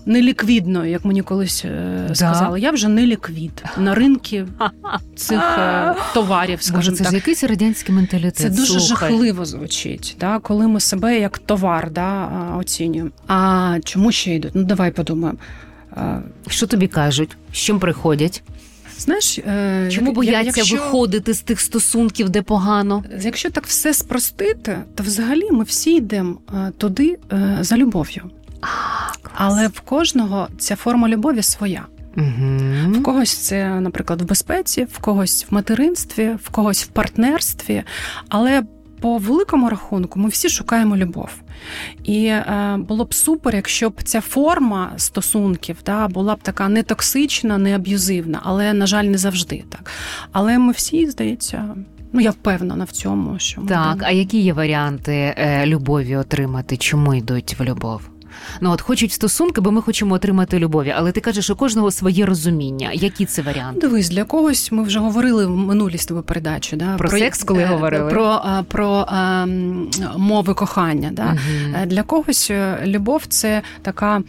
[0.06, 2.16] неліквідною, як мені колись е, да.
[2.16, 2.60] сказали.
[2.60, 4.38] Я вже не ліквід на ринку
[5.16, 6.62] цих е, товарів.
[6.62, 7.14] скажімо Це так.
[7.14, 8.36] якийсь радянський менталітет.
[8.36, 9.10] Це дуже Слухай.
[9.10, 13.10] жахливо звучить, да, коли ми себе як товар да, оцінюємо.
[13.28, 14.52] А чому ще йдуть?
[14.56, 15.40] Ну давай подумаємо.
[16.48, 17.38] Що тобі кажуть?
[17.54, 18.44] З чим приходять?
[18.98, 23.04] Знаєш, е, чому бояться якщо, виходити з тих стосунків, де погано?
[23.22, 26.38] Якщо так все спростити, то взагалі ми всі йдемо
[26.78, 27.18] туди
[27.62, 28.24] за любов'ю.
[29.34, 31.86] Але в кожного ця форма любові своя.
[32.18, 32.92] Угу.
[32.94, 37.84] В когось це, наприклад, в безпеці, в когось в материнстві, в когось в партнерстві.
[38.30, 38.64] Але
[39.02, 41.30] по великому рахунку ми всі шукаємо любов.
[42.04, 46.84] І е, було б супер, якщо б ця форма стосунків да, була б така не
[46.84, 49.92] токсична, не аб'юзивна, але, на жаль, не завжди так.
[50.32, 51.76] Але ми всі, здається.
[52.14, 53.94] Ну, я впевнена в цьому, що ми так.
[53.94, 54.10] будемо.
[54.10, 56.78] А які є варіанти е, любові отримати?
[56.78, 58.02] Чому йдуть в любов?
[58.62, 60.94] Ну от хочуть стосунки, бо ми хочемо отримати любові.
[60.98, 62.90] Але ти кажеш, у кожного своє розуміння.
[62.94, 63.80] Які це варіанти?
[63.82, 66.76] Дивись, для когось ми вже говорили в минулій з тобою передачі.
[66.76, 69.46] Да, про, про секс, коли е, говорили про про, про а,
[70.18, 71.10] мови кохання.
[71.12, 71.26] Да?
[71.26, 71.86] Угу.
[71.86, 74.22] Для когось е, любов це така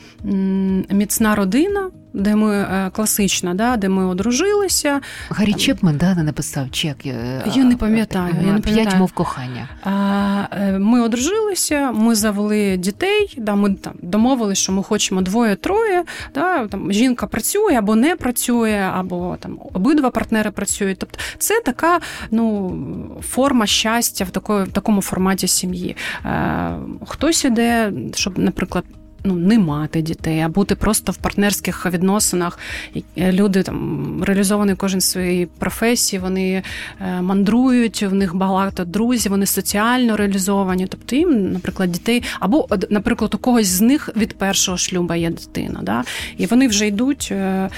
[0.91, 5.01] міцна родина де ми е, класична, да, де ми одружилися.
[5.29, 7.07] Гаррі Чепмен да, не написав чек.
[7.07, 8.35] Е, я не пам'ятаю.
[8.35, 8.77] Я не пам'ятаю.
[8.77, 9.69] П'ять мов кохання.
[10.53, 13.35] Е, ми одружилися, ми завели дітей.
[13.39, 16.05] Да, Ми там домовилися, що ми хочемо двоє-троє.
[16.35, 20.99] Да, там Жінка працює або не працює, або там обидва партнери працюють.
[20.99, 22.01] Тобто це така
[22.31, 22.77] ну,
[23.23, 24.31] форма щастя в
[24.73, 25.97] такому форматі сім'ї.
[27.07, 28.85] Хтось іде, щоб, наприклад
[29.25, 32.59] ну, не мати дітей, а бути просто в партнерських відносинах.
[33.19, 36.63] Е, люди там реалізовані кожен своїй професії, вони
[37.01, 40.87] е, мандрують, в них багато друзів, вони соціально реалізовані.
[40.87, 45.81] Тобто їм, наприклад, дітей, або, наприклад, у когось з них від першого шлюба є дитина.
[45.83, 46.05] Да?
[46.37, 47.71] І вони вже йдуть е,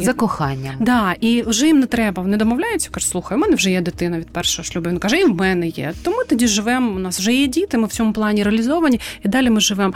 [0.00, 0.74] за коханням.
[0.80, 2.22] Да, І вже їм не треба.
[2.22, 4.90] Вони домовляються, кажуть, слухай, у мене вже є дитина від першого шлюбу.
[4.90, 5.92] Він каже, і в мене є.
[6.02, 6.90] То ми тоді живемо.
[6.90, 9.94] У нас вже є діти, ми в цьому плані реалізовані, і далі ми живемо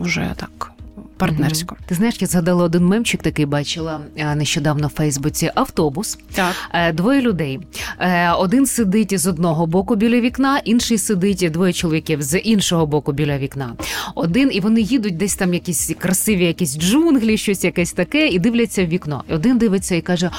[0.00, 0.72] уже так.
[1.16, 1.76] Партнерсько.
[1.86, 4.00] Ти знаєш, я згадала один мемчик, такий бачила
[4.34, 5.50] нещодавно в Фейсбуці.
[5.54, 6.54] Автобус, так.
[6.72, 7.60] Е, двоє людей.
[7.98, 13.12] Е, один сидить з одного боку біля вікна, інший сидить двоє чоловіків з іншого боку
[13.12, 13.72] біля вікна.
[14.14, 18.84] Один і вони їдуть десь там якісь красиві, якісь джунглі, щось якесь таке, і дивляться
[18.84, 19.24] в вікно.
[19.30, 20.30] Один дивиться і каже.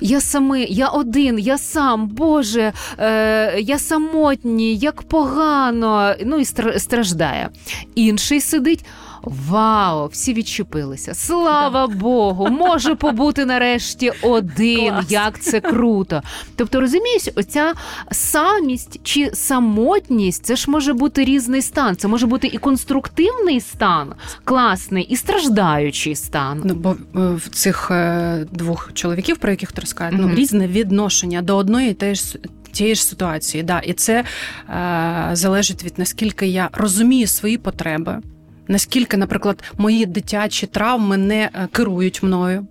[0.00, 6.14] Я самий, я один, я сам, Боже, е, я самотній, як погано.
[6.24, 6.44] Ну і
[6.78, 7.48] страждає.
[7.94, 8.84] Інший сидить.
[9.26, 11.14] Вау, всі відчепилися.
[11.14, 11.94] Слава да.
[11.94, 14.90] Богу, може побути нарешті один.
[14.90, 15.10] Клас.
[15.10, 16.22] Як це круто.
[16.56, 17.72] Тобто, розумієш, оця
[18.10, 21.96] самість чи самотність це ж може бути різний стан.
[21.96, 24.14] Це може бути і конструктивний стан,
[24.44, 26.62] класний, і страждаючий стан.
[26.64, 30.28] Ну бо е, в цих е, двох чоловіків, про яких ти розказуєш, mm-hmm.
[30.28, 32.38] ну різне відношення до одної теж.
[32.72, 34.24] Тієї ж ситуації, да, і це
[34.70, 38.20] е, залежить від наскільки я розумію свої потреби,
[38.68, 42.66] Наскільки, наприклад, мої дитячі травми не е, керують мною,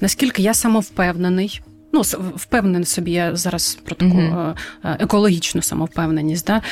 [0.00, 1.60] наскільки я самовпевнений.
[1.96, 2.02] Ну
[2.36, 3.10] впевнений собі.
[3.10, 6.46] Я зараз про таку mm екологічну самовпевненість.
[6.46, 6.62] Да?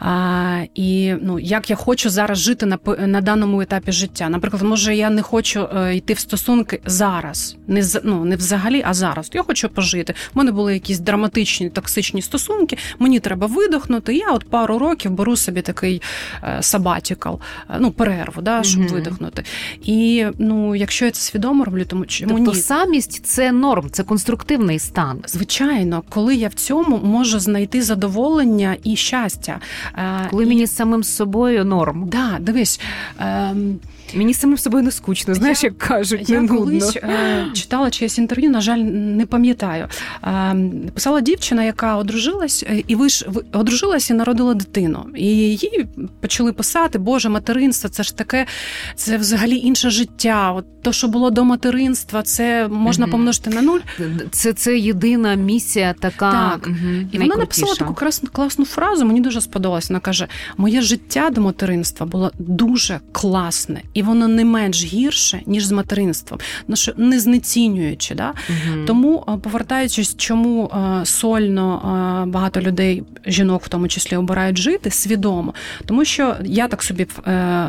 [0.00, 4.28] А, І ну, як я хочу зараз жити на на даному етапі життя.
[4.28, 9.30] Наприклад, може, я не хочу йти в стосунки зараз, не ну, не взагалі, а зараз.
[9.32, 10.14] Я хочу пожити.
[10.34, 12.78] У мене були якісь драматичні токсичні стосунки.
[12.98, 14.14] Мені треба видохнути.
[14.14, 16.02] Я от пару років беру собі такий
[16.60, 17.40] сабатікал,
[17.78, 19.44] ну перерву, да, щоб mm видихнути.
[19.82, 22.58] І ну, якщо я це свідомо роблю, тому чому тобто ні?
[22.58, 24.02] самість це норм, це
[24.66, 25.22] конструктивний стан.
[25.26, 29.60] Звичайно, коли я в цьому можу знайти задоволення і щастя,
[30.30, 30.46] коли і...
[30.46, 32.08] мені самим собою норм.
[32.08, 32.80] Да, дивись.
[33.18, 33.78] Ем...
[34.14, 36.30] Мені самим собою не скучно, знаєш, як кажуть.
[36.30, 39.88] Я не колись е, читала чиєсь інтерв'ю, на жаль, не пам'ятаю.
[40.24, 40.56] Е,
[40.94, 45.06] писала дівчина, яка одружилась, е, і ви ж одружилась і народила дитину.
[45.16, 45.86] І її
[46.20, 48.46] почали писати, Боже, материнство, це ж таке,
[48.94, 50.52] це взагалі інше життя.
[50.52, 53.12] От то, що було до материнства, це можна угу.
[53.12, 53.80] помножити на нуль.
[54.30, 56.32] Це це єдина місія така.
[56.32, 56.66] Так.
[56.66, 57.08] Угу.
[57.12, 59.90] І вона написала таку класну, класну фразу, мені дуже сподобалось.
[59.90, 65.66] Вона каже: Моє життя до материнства було дуже класне і воно не менш гірше, ніж
[65.66, 68.14] з материнством, ну що не знецінюючи.
[68.14, 68.34] Да?
[68.48, 68.84] Угу.
[68.86, 71.80] Тому, е, повертаючись, чому е, сольно
[72.24, 75.54] е, багато людей, жінок в тому числі, обирають жити свідомо,
[75.86, 77.06] тому що я так собі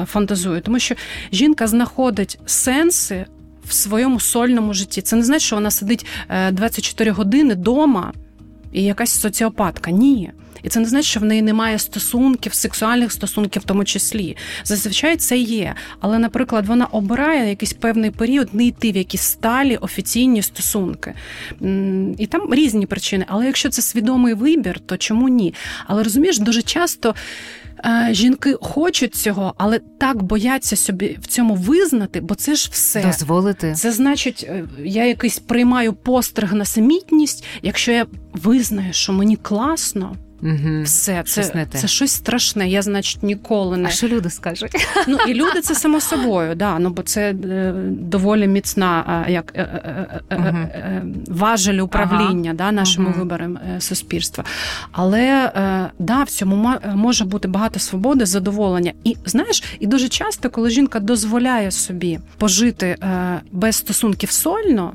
[0.05, 0.95] фантазую, тому що
[1.31, 3.25] жінка знаходить сенси.
[3.65, 6.05] В своєму сольному житті це не значить, що вона сидить
[6.51, 8.13] 24 години вдома
[8.71, 9.91] і якась соціопатка.
[9.91, 10.31] Ні.
[10.63, 14.37] І це не значить, що в неї немає стосунків, сексуальних стосунків в тому числі.
[14.63, 15.75] Зазвичай це є.
[15.99, 21.13] Але, наприклад, вона обирає якийсь певний період не йти в якісь сталі офіційні стосунки.
[22.17, 23.25] І там різні причини.
[23.27, 25.53] Але якщо це свідомий вибір, то чому ні?
[25.87, 27.15] Але розумієш, дуже часто.
[27.85, 33.01] Е, жінки хочуть цього, але так бояться собі в цьому визнати, бо це ж все
[33.01, 33.73] дозволити.
[33.73, 40.15] Це значить, е, я якийсь приймаю постриг на самітність, якщо я визнаю, що мені класно.
[40.43, 40.81] Угу.
[40.83, 41.77] Все, це не те.
[41.77, 42.69] це щось страшне.
[42.69, 44.71] Я, значить, ніколи не А що люди скажуть.
[45.07, 46.79] Ну і люди це само собою, да.
[46.79, 49.61] Ну бо це е, доволі міцна як е,
[50.29, 50.57] е, угу.
[51.27, 52.57] важель управління ага.
[52.57, 53.19] да, нашими угу.
[53.19, 54.43] виборами суспільства.
[54.91, 55.51] Але
[55.99, 58.93] да, в цьому може бути багато свободи, задоволення.
[59.03, 62.97] І знаєш, і дуже часто, коли жінка дозволяє собі пожити
[63.51, 64.93] без стосунків сольно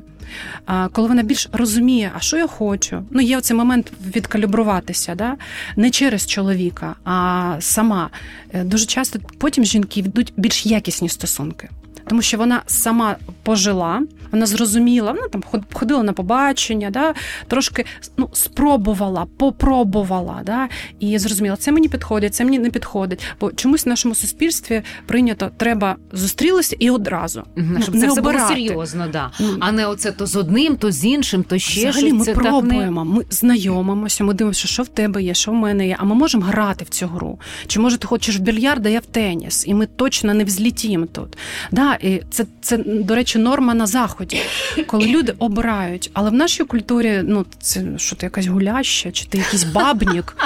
[0.91, 3.03] коли вона більш розуміє, а що я хочу.
[3.11, 5.35] Ну, є оцей момент відкалібруватися, да?
[5.75, 8.09] не через чоловіка, а сама.
[8.53, 11.69] Е, дуже часто потім жінки ведуть більш якісні стосунки
[12.07, 14.01] тому що вона сама пожила,
[14.31, 15.43] вона зрозуміла, вона там
[15.73, 17.13] ходила на побачення, да,
[17.47, 17.85] трошки
[18.17, 23.23] ну, спробувала, попробувала, да, і зрозуміла, це мені підходить, це мені не підходить.
[23.39, 27.43] Бо чомусь в нашому суспільстві прийнято треба зустрілися і одразу.
[27.57, 29.31] Угу, щоб не це все було серйозно, да.
[29.39, 29.57] Mm.
[29.59, 32.19] а не оце то з одним, то з іншим, то ще Взагалі щось.
[32.19, 33.11] Ми це пробуємо, не...
[33.11, 35.95] ми знайомимося, ми дивимося, що в тебе є, що в мене є.
[35.99, 37.39] А ми можемо грати в цю гру.
[37.67, 41.05] Чи може ти хочеш в більярд, а я в теніс, і ми точно не взлітімо
[41.05, 41.37] тут.
[41.71, 44.41] Да, і це, це, до речі, норма на заході,
[44.87, 46.09] коли люди обирають.
[46.13, 50.37] Але в нашій культурі ну, це що ти якась гуляща, чи ти якийсь бабнік.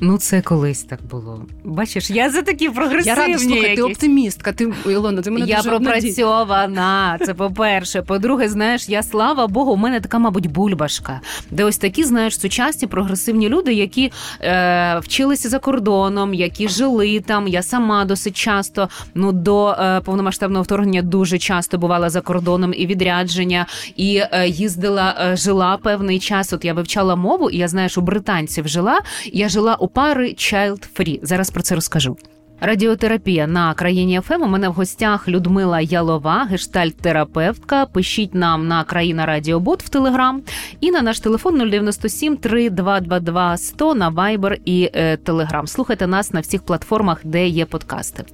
[0.00, 1.46] Ну, це колись так було.
[1.64, 3.20] Бачиш, я за такі прогресивні.
[3.20, 4.52] Я рада, слухай, ти оптимістка.
[4.52, 7.18] Ти Ілона, ти мене я дуже пропрацьована.
[7.26, 8.02] Це по-перше.
[8.02, 12.88] По-друге, знаєш, я слава Богу, у мене така, мабуть, бульбашка, де ось такі, знаєш, сучасні
[12.88, 17.48] прогресивні люди, які е, вчилися за кордоном, які жили там.
[17.48, 22.86] Я сама досить часто ну до е, повномасштабного вторгнення дуже часто бувала за кордоном і
[22.86, 26.52] відрядження, і е, їздила, е, жила певний час.
[26.52, 28.91] От я вивчала мову, і я знаю, що британців жила.
[29.24, 31.18] Я жила у пари Child Free.
[31.22, 32.16] Зараз про це розкажу.
[32.64, 34.42] Радіотерапія на країні ФМ.
[34.42, 37.86] У мене в гостях Людмила Ялова, гештальт-терапевтка.
[37.92, 40.42] Пишіть нам на країна Радіобот в Телеграм
[40.80, 45.66] і на наш телефон 097 3222 100 на Viber і е, Телеграм.
[45.66, 48.24] Слухайте нас на всіх платформах, де є подкасти.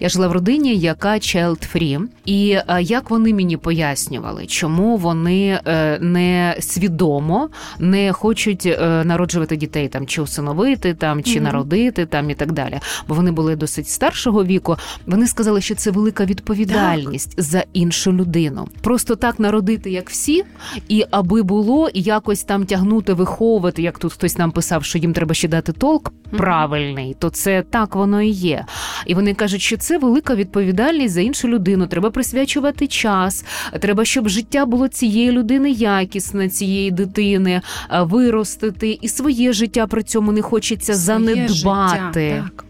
[0.00, 2.00] Я жила в родині, яка child free.
[2.24, 9.88] і е, як вони мені пояснювали, чому вони е, не свідомо не хочуть народжувати дітей
[9.88, 11.42] там чи усиновити, там чи mm-hmm.
[11.42, 12.80] народити там і так далі.
[13.08, 14.76] Бо вони були досить досить старшого віку,
[15.06, 17.44] вони сказали, що це велика відповідальність так.
[17.44, 18.68] за іншу людину.
[18.82, 20.44] Просто так народити, як всі,
[20.88, 25.12] і аби було і якось там тягнути, виховувати, як тут хтось нам писав, що їм
[25.12, 28.64] треба ще дати толк правильний, то це так воно і є.
[29.06, 31.86] І вони кажуть, що це велика відповідальність за іншу людину.
[31.86, 33.44] Треба присвячувати час.
[33.80, 37.60] Треба, щоб життя було цієї людини якісне, цієї дитини,
[37.90, 42.30] виростити, і своє життя при цьому не хочеться своє занедбати.
[42.30, 42.67] Життя, так.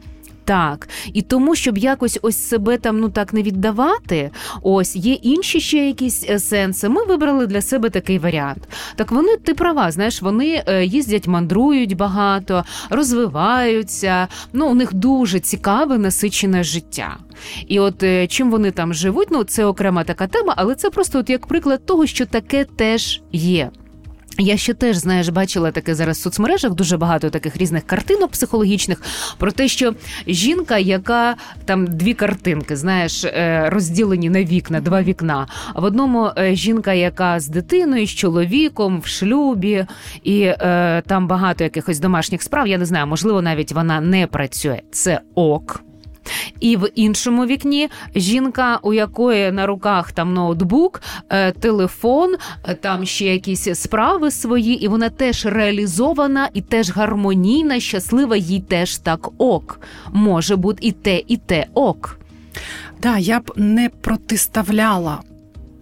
[0.48, 4.30] Так, і тому, щоб якось ось себе там ну так не віддавати,
[4.62, 6.88] ось є інші ще якісь е, сенси.
[6.88, 8.68] Ми вибрали для себе такий варіант.
[8.96, 14.28] Так вони ти права, знаєш, вони е, їздять, мандрують багато, розвиваються.
[14.52, 17.16] Ну, у них дуже цікаве насичене життя.
[17.66, 21.18] І от е, чим вони там живуть, ну це окрема така тема, але це просто
[21.18, 23.70] от як приклад того, що таке теж є.
[24.40, 29.02] Я ще теж знаєш, бачила таке зараз в соцмережах дуже багато таких різних картинок психологічних
[29.38, 29.94] про те, що
[30.26, 35.46] жінка, яка там дві картинки, знаєш, е, розділені на вікна, два вікна.
[35.74, 39.86] А в одному е, жінка, яка з дитиною, з чоловіком в шлюбі,
[40.22, 42.66] і е, там багато якихось домашніх справ.
[42.66, 44.80] Я не знаю, можливо, навіть вона не працює.
[44.90, 45.87] Це ок.
[46.60, 52.36] І в іншому вікні жінка, у якої на руках там ноутбук, е, телефон,
[52.68, 58.60] е, там ще якісь справи свої, і вона теж реалізована і теж гармонійна, щаслива, їй
[58.60, 59.80] теж так ок.
[60.12, 62.18] Може бути і те, і те ок.
[63.02, 65.20] Да, я б не протиставляла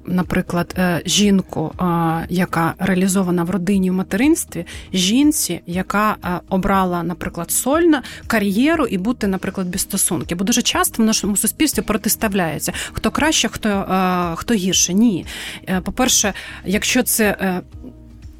[0.06, 1.84] наприклад, е, жінку, е,
[2.28, 9.26] яка реалізована в родині в материнстві, жінці, яка е, обрала, наприклад, сольну кар'єру і бути,
[9.26, 10.34] наприклад, без стосунки.
[10.34, 13.86] Бо дуже часто в нашому суспільстві протиставляється хто краще, хто,
[14.36, 14.94] хто гірше.
[14.94, 15.26] Ні.
[15.84, 16.32] По-перше,
[16.64, 17.60] якщо це.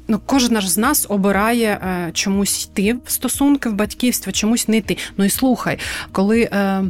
[0.07, 4.97] Ну, кожен з нас обирає е, чомусь йти в стосунки в батьківство, чомусь не йти.
[5.17, 5.79] Ну і слухай,
[6.11, 6.83] коли е,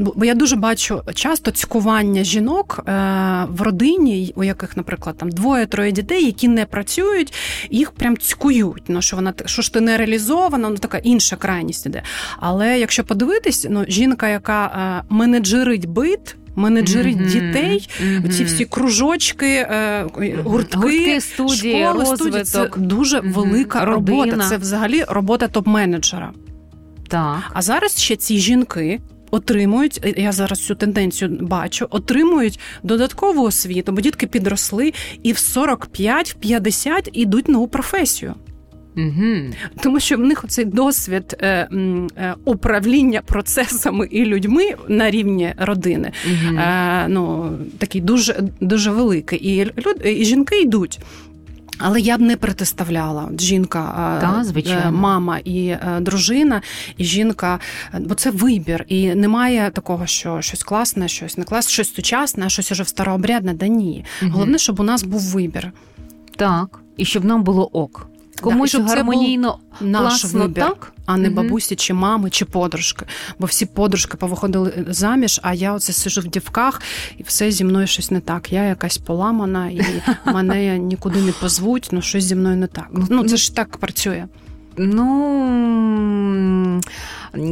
[0.00, 2.92] Бо я дуже бачу часто цькування жінок е,
[3.48, 7.34] в родині, у яких, наприклад, там двоє-троє дітей, які не працюють,
[7.70, 8.82] їх прям цькують.
[8.88, 12.02] Ну що вона що ж ти не реалізована, ну така інша крайність іде.
[12.38, 16.36] Але якщо подивитись, ну жінка, яка е, менеджерить бит.
[16.56, 17.52] Менеджерить mm-hmm.
[17.52, 18.28] дітей, mm-hmm.
[18.28, 20.06] ці всі кружочки, е,
[20.44, 22.44] гуртки, гуртки студії, школи, студії.
[22.44, 23.32] Це дуже mm-hmm.
[23.32, 24.24] велика Родина.
[24.24, 24.48] робота.
[24.48, 26.28] Це взагалі робота топ-менеджера.
[27.08, 27.38] Так.
[27.52, 29.00] А зараз ще ці жінки
[29.30, 37.08] отримують, я зараз цю тенденцію бачу, отримують додаткову освіту, бо дітки підросли і в 45-50
[37.12, 38.34] ідуть нову професію.
[38.96, 39.36] Угу.
[39.82, 41.68] Тому що в них цей досвід е,
[42.16, 46.58] е, управління процесами і людьми на рівні родини угу.
[46.58, 49.38] е, ну, такий дуже дуже великий.
[49.38, 51.00] І люд, і жінки йдуть.
[51.80, 54.92] Але я б не протиставляла жінка, да, звичайно.
[54.92, 56.62] мама і е, дружина,
[56.96, 57.58] і жінка,
[58.00, 62.72] бо це вибір, і немає такого, що щось класне, щось не класне, щось сучасне, щось
[62.72, 63.54] уже в старообрядне.
[63.54, 64.04] Да ні.
[64.22, 64.30] Угу.
[64.30, 65.72] Головне, щоб у нас був вибір.
[66.36, 68.10] Так, і щоб нам було ок.
[68.40, 70.92] Комусь да, гармонійно наш класно, вибір, так?
[71.06, 73.06] а не бабусі, чи мами, чи подружки.
[73.38, 76.82] Бо всі подружки повиходили заміж, а я оце сижу в дівках,
[77.18, 78.52] і все зі мною щось не так.
[78.52, 79.82] Я якась поламана, і
[80.24, 82.88] мене нікуди не позвуть, ну щось зі мною не так.
[83.10, 84.26] Ну це ж так працює.
[84.76, 85.20] Ну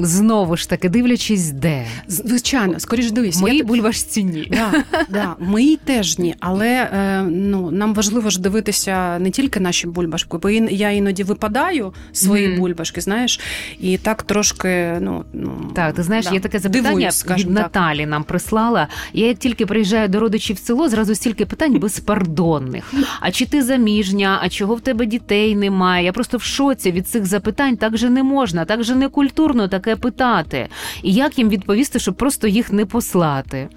[0.03, 1.87] знову ж таки, дивлячись, де.
[2.09, 3.41] Звичайно, скоріш дивись.
[3.41, 3.65] Мої я...
[3.65, 4.49] бульбашці ні.
[4.51, 6.35] Да, да, Мої теж ні.
[6.41, 11.93] Але е, ну, нам важливо ж дивитися не тільки наші бульбашки, бо я іноді випадаю
[12.13, 12.59] свої mm.
[12.59, 13.41] бульбашки, знаєш,
[13.81, 14.99] і так трошки.
[15.01, 17.49] ну, ну Так, ти знаєш, да, є таке запитання дивуюсь, від так.
[17.49, 18.89] Наталі нам прислала.
[19.13, 22.93] Я як тільки приїжджаю до родичів в село, зразу стільки питань безпардонних.
[23.21, 26.05] А чи ти заміжня, а чого в тебе дітей немає?
[26.05, 29.69] Я просто в шоці від цих запитань так же не можна, так же не культурно
[29.69, 30.69] таке питати.
[31.03, 33.69] І як їм відповісти, щоб просто їх не послати?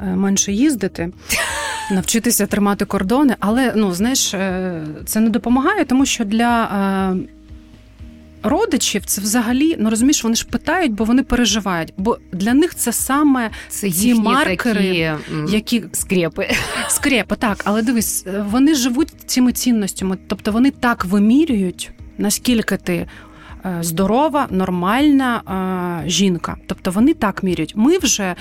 [0.00, 1.12] Е, менше їздити,
[1.90, 6.64] навчитися тримати кордони, але ну знаєш, е, це не допомагає, тому що для.
[6.64, 7.38] Е,
[8.44, 11.94] родичів це взагалі ну розумієш, вони ж питають, бо вони переживають.
[11.96, 16.48] Бо для них це саме це ці маркери, такі, які скрепи.
[16.88, 23.06] Скрепи, так, але дивись, вони живуть цими цінностями, тобто вони так вимірюють наскільки ти.
[23.64, 25.42] Е, здорова, нормальна
[26.04, 27.72] е, жінка, тобто вони так міряють.
[27.76, 28.34] Ми вже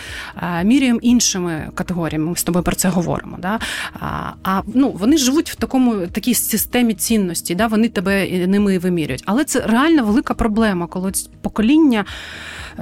[0.43, 2.29] е, міряємо іншими категоріями.
[2.29, 3.37] Ми з тобою про це говоримо.
[3.41, 3.59] Да?
[4.43, 7.67] А ну вони живуть в такому такій системі цінності, да?
[7.67, 9.23] вони тебе ними вимірюють.
[9.25, 11.11] Але це реально велика проблема, коли
[11.41, 12.05] покоління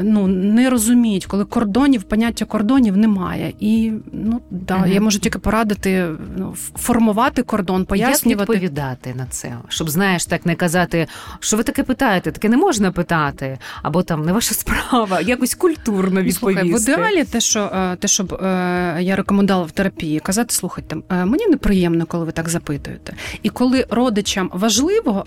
[0.02, 3.54] ну не розуміють, коли кордонів, поняття кордонів немає.
[3.60, 4.86] І ну да, угу.
[4.86, 8.54] я можу тільки порадити ну, формувати кордон, пояснювати.
[8.54, 11.08] Як відповідати на це, щоб знаєш, так не казати,
[11.40, 16.22] що ви таке питаєте, таке не можна питати, або там не ваша справа, якось культурно
[16.22, 16.40] відповісти.
[16.40, 20.96] Слухай, в ідеалі те, що е, те, щоб е, я рекомендувала в терапії, казати, слухайте,
[21.10, 23.14] е, мені неприємно, коли ви так запитуєте.
[23.44, 25.26] І коли родичам важливо,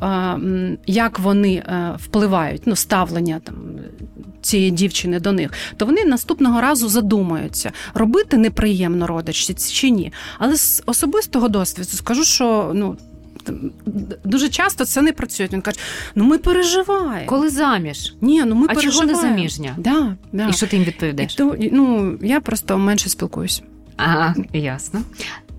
[0.86, 1.62] як вони
[1.98, 3.54] впливають, ну ставлення там
[4.42, 10.12] цієї дівчини до них, то вони наступного разу задумаються, робити неприємно родичці чи ні.
[10.38, 12.96] Але з особистого досвіду скажу, що ну.
[14.24, 15.48] Дуже часто це не працює.
[15.52, 15.78] Він каже:
[16.14, 17.26] ну ми переживаємо.
[17.26, 18.14] Коли заміж?
[18.20, 19.12] Ні, ну ми а переживаємо.
[19.12, 19.74] чого не заміжня?
[19.78, 20.48] Да, да.
[20.48, 21.34] І що ти їм відповідаєш?
[21.34, 23.62] І то, ну, я просто менше спілкуюся.
[23.96, 25.00] Ага, ясно.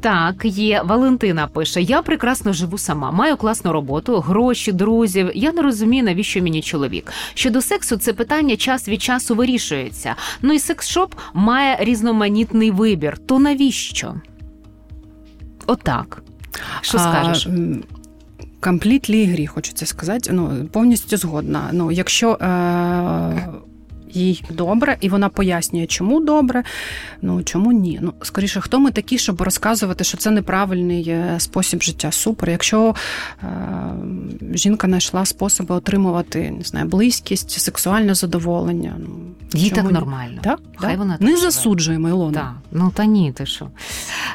[0.03, 5.31] Так, є Валентина пише: я прекрасно живу сама, маю класну роботу, гроші, друзів.
[5.36, 7.11] Я не розумію, навіщо мені чоловік.
[7.34, 10.15] Щодо сексу, це питання час від часу вирішується.
[10.41, 13.17] Ну і секс-шоп має різноманітний вибір.
[13.17, 14.15] То навіщо?
[15.67, 16.23] Отак.
[16.81, 17.47] Що скажеш?
[18.59, 20.29] Комплітлі грі, хочеться сказати.
[20.33, 21.69] Ну, повністю згодна.
[21.71, 23.47] Ну, якщо е-
[24.14, 26.64] їй добре, і вона пояснює, чому добре,
[27.22, 27.99] ну чому ні.
[28.01, 32.11] Ну, скоріше, хто ми такі, щоб розказувати, що це неправильний е, спосіб життя.
[32.11, 32.49] Супер.
[32.49, 32.95] Якщо
[33.43, 33.47] е-
[34.53, 38.95] жінка знайшла способи отримувати не знаю, близькість, сексуальне задоволення.
[38.99, 39.07] Ну,
[39.53, 40.41] Їй так нормально.
[40.43, 40.59] Так?
[40.76, 40.99] Хай так?
[40.99, 42.39] вона Не засуджуємо, Ілона.
[42.39, 43.68] Так, ну та ні, ти що.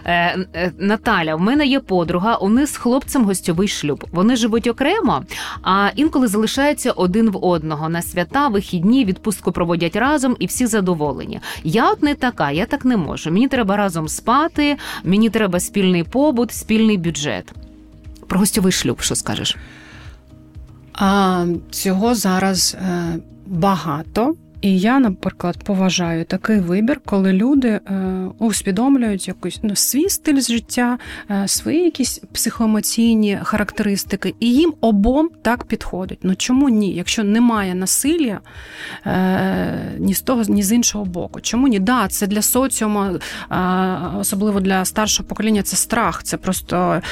[0.04, 4.04] Е, е, Наталя, в мене є подруга, у них з хлопцем гостьовий шлюб.
[4.12, 5.24] Вони живуть окремо,
[5.62, 7.88] а інколи залишаються один в одного.
[7.88, 11.40] На свята, вихідні, відпустку проводять разом і всі задоволені.
[11.64, 13.30] Я от не така, я так не можу.
[13.30, 17.52] Мені треба разом спати, мені треба спільний побут, спільний бюджет.
[18.26, 19.56] Про гостьовий шлюб, що скажеш?
[20.92, 24.34] А, Цього зараз е, багато.
[24.60, 27.80] І я, наприклад, поважаю такий вибір, коли люди е,
[28.38, 30.98] усвідомлюють якусь ну, свій стиль життя,
[31.30, 36.18] е, свої якісь психоемоційні характеристики, і їм обом так підходить.
[36.22, 36.94] Ну чому ні?
[36.94, 38.40] Якщо немає насилля
[39.06, 41.40] е, ні з того, ні з іншого боку.
[41.40, 41.78] Чому ні?
[41.78, 43.18] Да, це для соціуму,
[44.20, 47.02] особливо для старшого покоління, це страх, це просто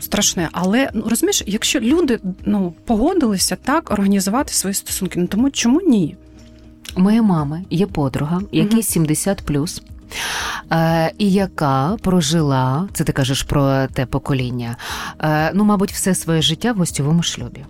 [0.00, 0.48] страшне.
[0.52, 6.16] Але ну розумієш, якщо люди ну погодилися так організувати свої стосунки, ну тому чому ні?
[6.96, 9.82] У моєї мами є подруга, якій 70 плюс.
[10.72, 14.76] Е, і яка прожила, це ти кажеш про те покоління,
[15.20, 17.64] е, ну, мабуть, все своє життя в гостьовому шлюбі.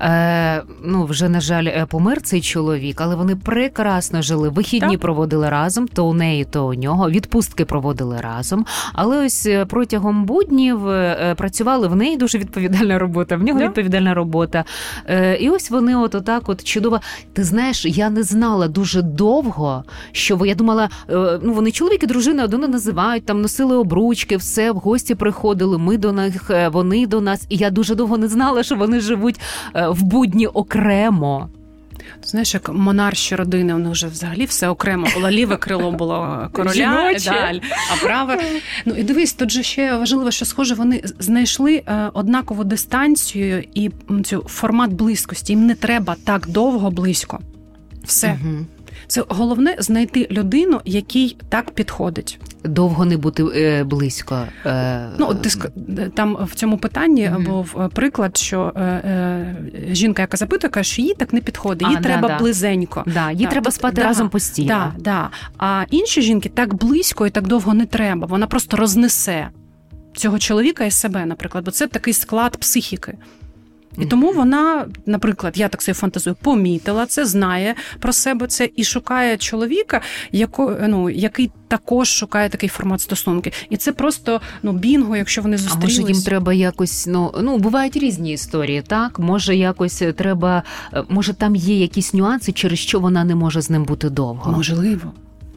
[0.00, 4.48] Е, Ну, вже, на жаль, е, помер цей чоловік, але вони прекрасно жили.
[4.48, 5.00] Вихідні так.
[5.00, 7.10] проводили разом, то у неї, то у нього.
[7.10, 8.66] Відпустки проводили разом.
[8.92, 13.68] Але ось е, протягом буднів е, працювали в неї дуже відповідальна робота, в нього так.
[13.68, 14.64] відповідальна робота.
[15.06, 17.00] Е, І ось вони, от отак, от чудово.
[17.32, 22.06] Ти знаєш, я не знала дуже довго, що я думала, е, ну вони чоловік і
[22.06, 25.78] дружина один називають, там носили обручки, все в гості приходили.
[25.78, 27.46] Ми до них, вони до нас.
[27.48, 29.40] І я дуже довго не знала, що вони живуть
[29.74, 31.48] в будні окремо.
[32.24, 35.30] Знаєш, як монарші родини, вони вже взагалі все окремо було.
[35.30, 37.60] Ліве крило було короля, да,
[37.92, 38.42] а праве.
[38.84, 43.90] Ну і дивись, тут же ще важливо, що схоже, вони знайшли е, однакову дистанцію і
[44.24, 45.52] цю формат близькості.
[45.52, 47.40] Їм не треба так довго близько.
[48.04, 48.38] Все.
[48.42, 48.66] Угу.
[49.06, 52.38] Це головне знайти людину, якій так підходить.
[52.64, 54.42] Довго не бути е, близько.
[54.66, 55.50] Е, ну, ти
[56.14, 57.46] там в цьому питанні mm-hmm.
[57.46, 59.56] був е, приклад, що е, е,
[59.90, 63.04] жінка, яка запитує, каже, що їй так не підходить, їй а, треба да, близенько.
[63.06, 64.68] Да, Їй да, треба спати да, разом постійно.
[64.68, 65.30] Да, да.
[65.58, 68.26] А інші жінки так близько і так довго не треба.
[68.26, 69.48] Вона просто рознесе
[70.16, 73.18] цього чоловіка і себе, наприклад, бо це такий склад психіки.
[73.98, 78.84] І тому вона, наприклад, я так собі фантазую, помітила це, знає про себе це і
[78.84, 80.00] шукає чоловіка,
[80.32, 83.52] яко, ну, який також шукає такий формат стосунки.
[83.70, 85.98] І це просто ну бінго, якщо вони зустрілись.
[85.98, 91.04] А може їм треба якось, ну ну бувають різні історії, так може якось треба, е,
[91.08, 94.52] може там є якісь нюанси, через що вона не може з ним бути довго.
[94.52, 95.12] Можливо.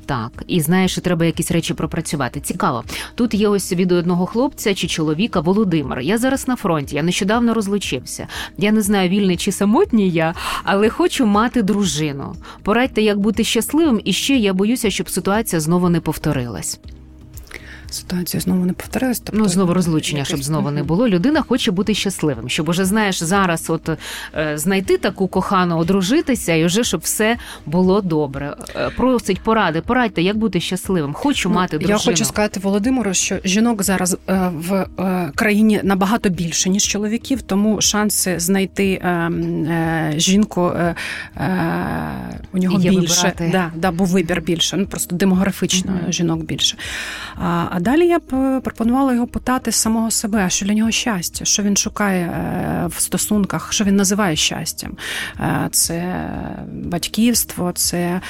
[0.08, 2.40] Так, і знаєш, що треба якісь речі пропрацювати.
[2.40, 2.84] Цікаво.
[3.16, 6.00] Тут є ось від одного хлопця чи чоловіка Володимир.
[6.00, 8.28] Я зараз на фронті, я нещодавно розлучився.
[8.58, 10.34] Я не знаю, вільний чи самотній я,
[10.64, 12.36] але хочу мати дружину.
[12.64, 16.80] Порадьте, як бути щасливим, і ще я боюся, щоб ситуація знову не повторилась
[17.98, 19.20] ситуація знову не повторилась.
[19.20, 20.30] Тобто, ну знову розлучення, якось...
[20.30, 21.08] щоб знову не було.
[21.08, 23.90] Людина хоче бути щасливим, щоб уже знаєш зараз, от
[24.36, 28.56] е, знайти таку кохану, одружитися, і вже щоб все було добре.
[28.76, 31.14] Е, просить поради, порадьте, як бути щасливим.
[31.14, 32.00] Хочу ну, мати дружину.
[32.00, 34.88] Я хочу сказати Володимиру, що жінок зараз е, в
[35.36, 39.02] країні набагато більше ніж чоловіків, тому шанси знайти
[40.18, 40.72] жінку
[42.54, 43.34] у нього Є більше.
[43.52, 44.78] Да, да, бо вибір більше.
[44.78, 46.12] Ну просто демографічно mm-hmm.
[46.12, 46.78] жінок більше.
[47.36, 51.64] А далі я б е, пропонувала його питати самого себе, що для нього щастя, що
[51.64, 54.98] він шукає е, в стосунках, що він називає щастям.
[55.40, 56.30] Е, це
[56.72, 58.22] батьківство, це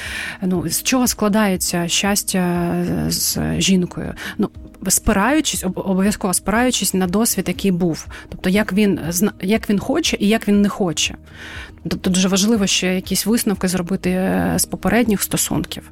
[0.42, 2.74] ну, з чого складається щастя
[3.08, 4.14] з жінкою.
[4.38, 4.50] Ну,
[4.88, 9.00] Спираючись, обов'язково спираючись на досвід, який був, тобто як він
[9.40, 11.14] як він хоче і як він не хоче.
[11.88, 15.90] Тобто дуже важливо ще якісь висновки зробити з попередніх стосунків.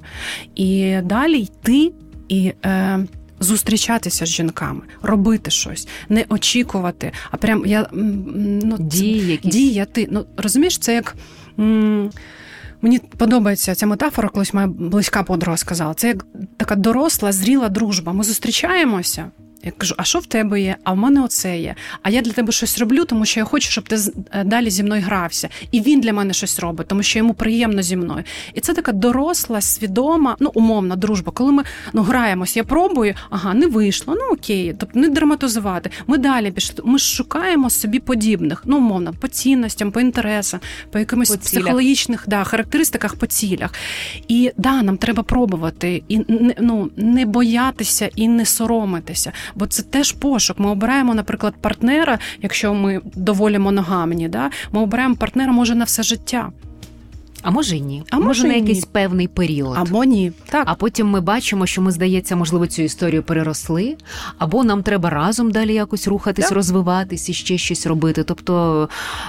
[0.55, 1.93] І далі йти
[2.29, 2.99] і е,
[3.41, 10.09] зустрічатися з жінками, робити щось, не очікувати, а прям я ну, Дії діяти.
[10.11, 11.15] Ну розумієш, це як.
[11.59, 12.11] М-
[12.83, 15.95] Мені подобається ця метафора, колись моя близька подруга сказала.
[15.95, 16.27] Це як
[16.57, 18.13] така доросла, зріла дружба.
[18.13, 19.31] Ми зустрічаємося,
[19.67, 20.77] я кажу, а що в тебе є?
[20.85, 21.75] А в мене оце є.
[22.03, 23.97] А я для тебе щось роблю, тому що я хочу, щоб ти
[24.33, 25.49] е, далі зі мною грався.
[25.71, 28.25] І він для мене щось робить, тому що йому приємно зі мною.
[28.55, 31.33] І це така доросла, свідома, ну умовна дружба.
[31.33, 34.15] Коли ми ну граємось, я пробую, ага, не вийшло.
[34.15, 35.91] Ну окей, тобто не драматизувати.
[36.07, 36.85] Ми далі пішли.
[36.85, 40.61] Ми шукаємо собі подібних, ну умовно, по цінностям, по інтересам,
[40.93, 43.75] по якимось по психологічних да, характеристиках по цілях.
[44.29, 46.21] І да, нам треба пробувати і
[46.61, 50.59] ну, не боятися і не соромитися бо це теж пошук.
[50.59, 54.51] Ми обираємо, наприклад, партнера, якщо ми доволі моногамні, да?
[54.73, 56.51] ми обираємо партнера може на все життя.
[57.43, 58.89] А може ні, а може, може на якийсь ні.
[58.93, 59.77] певний період.
[59.79, 60.33] Або ні.
[60.49, 60.65] Так.
[60.67, 63.97] А потім ми бачимо, що ми, здається, можливо, цю історію переросли,
[64.39, 66.55] або нам треба разом далі якось рухатись, так.
[66.55, 68.25] розвиватись і ще щось робити.
[68.25, 68.89] Тобто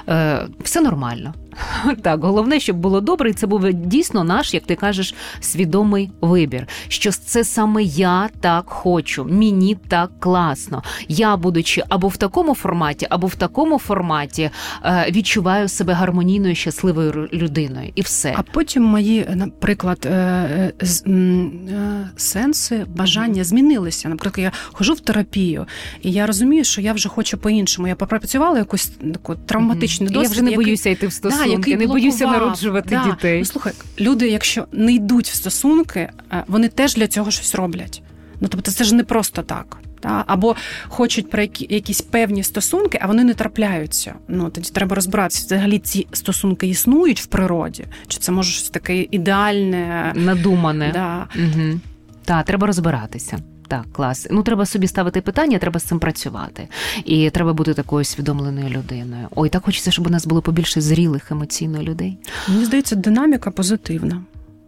[0.09, 1.33] е, все нормально.
[2.01, 6.67] Так, головне, щоб було добре, і це був дійсно наш, як ти кажеш, свідомий вибір.
[6.87, 10.83] Що це саме я так хочу, мені так класно.
[11.07, 14.49] Я, будучи або в такому форматі, або в такому форматі,
[14.83, 18.33] е, відчуваю себе гармонійною, щасливою людиною, і все.
[18.37, 20.73] А потім мої, наприклад, е,
[21.07, 24.09] е, сенси, бажання змінилися.
[24.09, 25.65] Наприклад, я хожу в терапію,
[26.01, 27.87] і я розумію, що я вже хочу по-іншому.
[27.87, 30.23] Я попрацювала якусь таку травматичну досвід.
[30.23, 33.09] Я вже не боюся йти в стосунки стосунки, який не боюся народжувати да.
[33.09, 33.39] дітей.
[33.39, 38.01] Ну, Слухай, люди, якщо не йдуть в стосунки, е, вони теж для цього щось роблять.
[38.41, 39.77] Ну тобто, це ж не просто так.
[39.99, 40.23] Та?
[40.27, 40.55] Або
[40.87, 44.13] хочуть про які, якісь певні стосунки, а вони не трапляються.
[44.27, 45.45] Ну тоді треба розбиратися.
[45.45, 50.91] Взагалі ці стосунки існують в природі, чи це може щось таке ідеальне, надумане.
[50.93, 51.27] Да.
[51.35, 51.79] Угу.
[52.25, 53.39] Так, треба розбиратися.
[53.67, 54.27] Так, клас.
[54.31, 56.67] Ну треба собі ставити питання, треба з цим працювати.
[57.05, 59.27] І треба бути такою свідомленою людиною.
[59.35, 62.17] Ой, так хочеться, щоб у нас було побільше зрілих емоційно людей.
[62.47, 64.21] Мені здається, динаміка позитивна.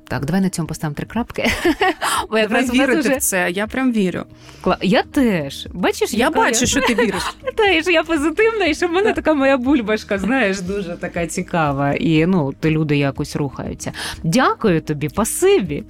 [0.10, 1.46] Так, давай на цьому поставимо три крапки.
[2.32, 4.24] Бо якраз вірити в це, я прям вірю.
[4.82, 5.68] Я теж.
[5.74, 6.68] Бачиш, я бачу, я...
[6.68, 7.24] що ти віриш.
[7.56, 11.94] Та, що я позитивна, і що в мене така моя бульбашка, знаєш, дуже така цікава.
[11.94, 13.92] І ну, ти люди якось рухаються.
[14.24, 15.84] Дякую тобі, пасибі.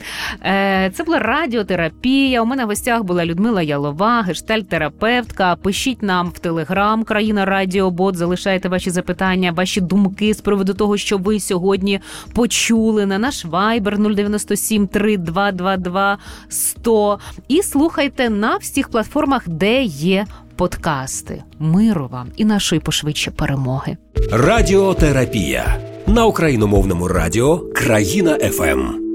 [0.45, 2.41] Е, Це була радіотерапія.
[2.41, 5.55] У мене в гостях була Людмила Ялова, гештальтерапевтка.
[5.55, 11.17] Пишіть нам в телеграм, країна Радіобот, залишайте ваші запитання, ваші думки з приводу того, що
[11.17, 11.99] ви сьогодні
[12.33, 16.17] почули на наш вайбер 097 3222
[16.49, 21.43] 100 і слухайте на всіх платформах, де є подкасти.
[21.59, 23.97] Миру вам і нашої пошвидше перемоги.
[24.31, 29.08] Радіотерапія на україномовному радіо Країна ФМ.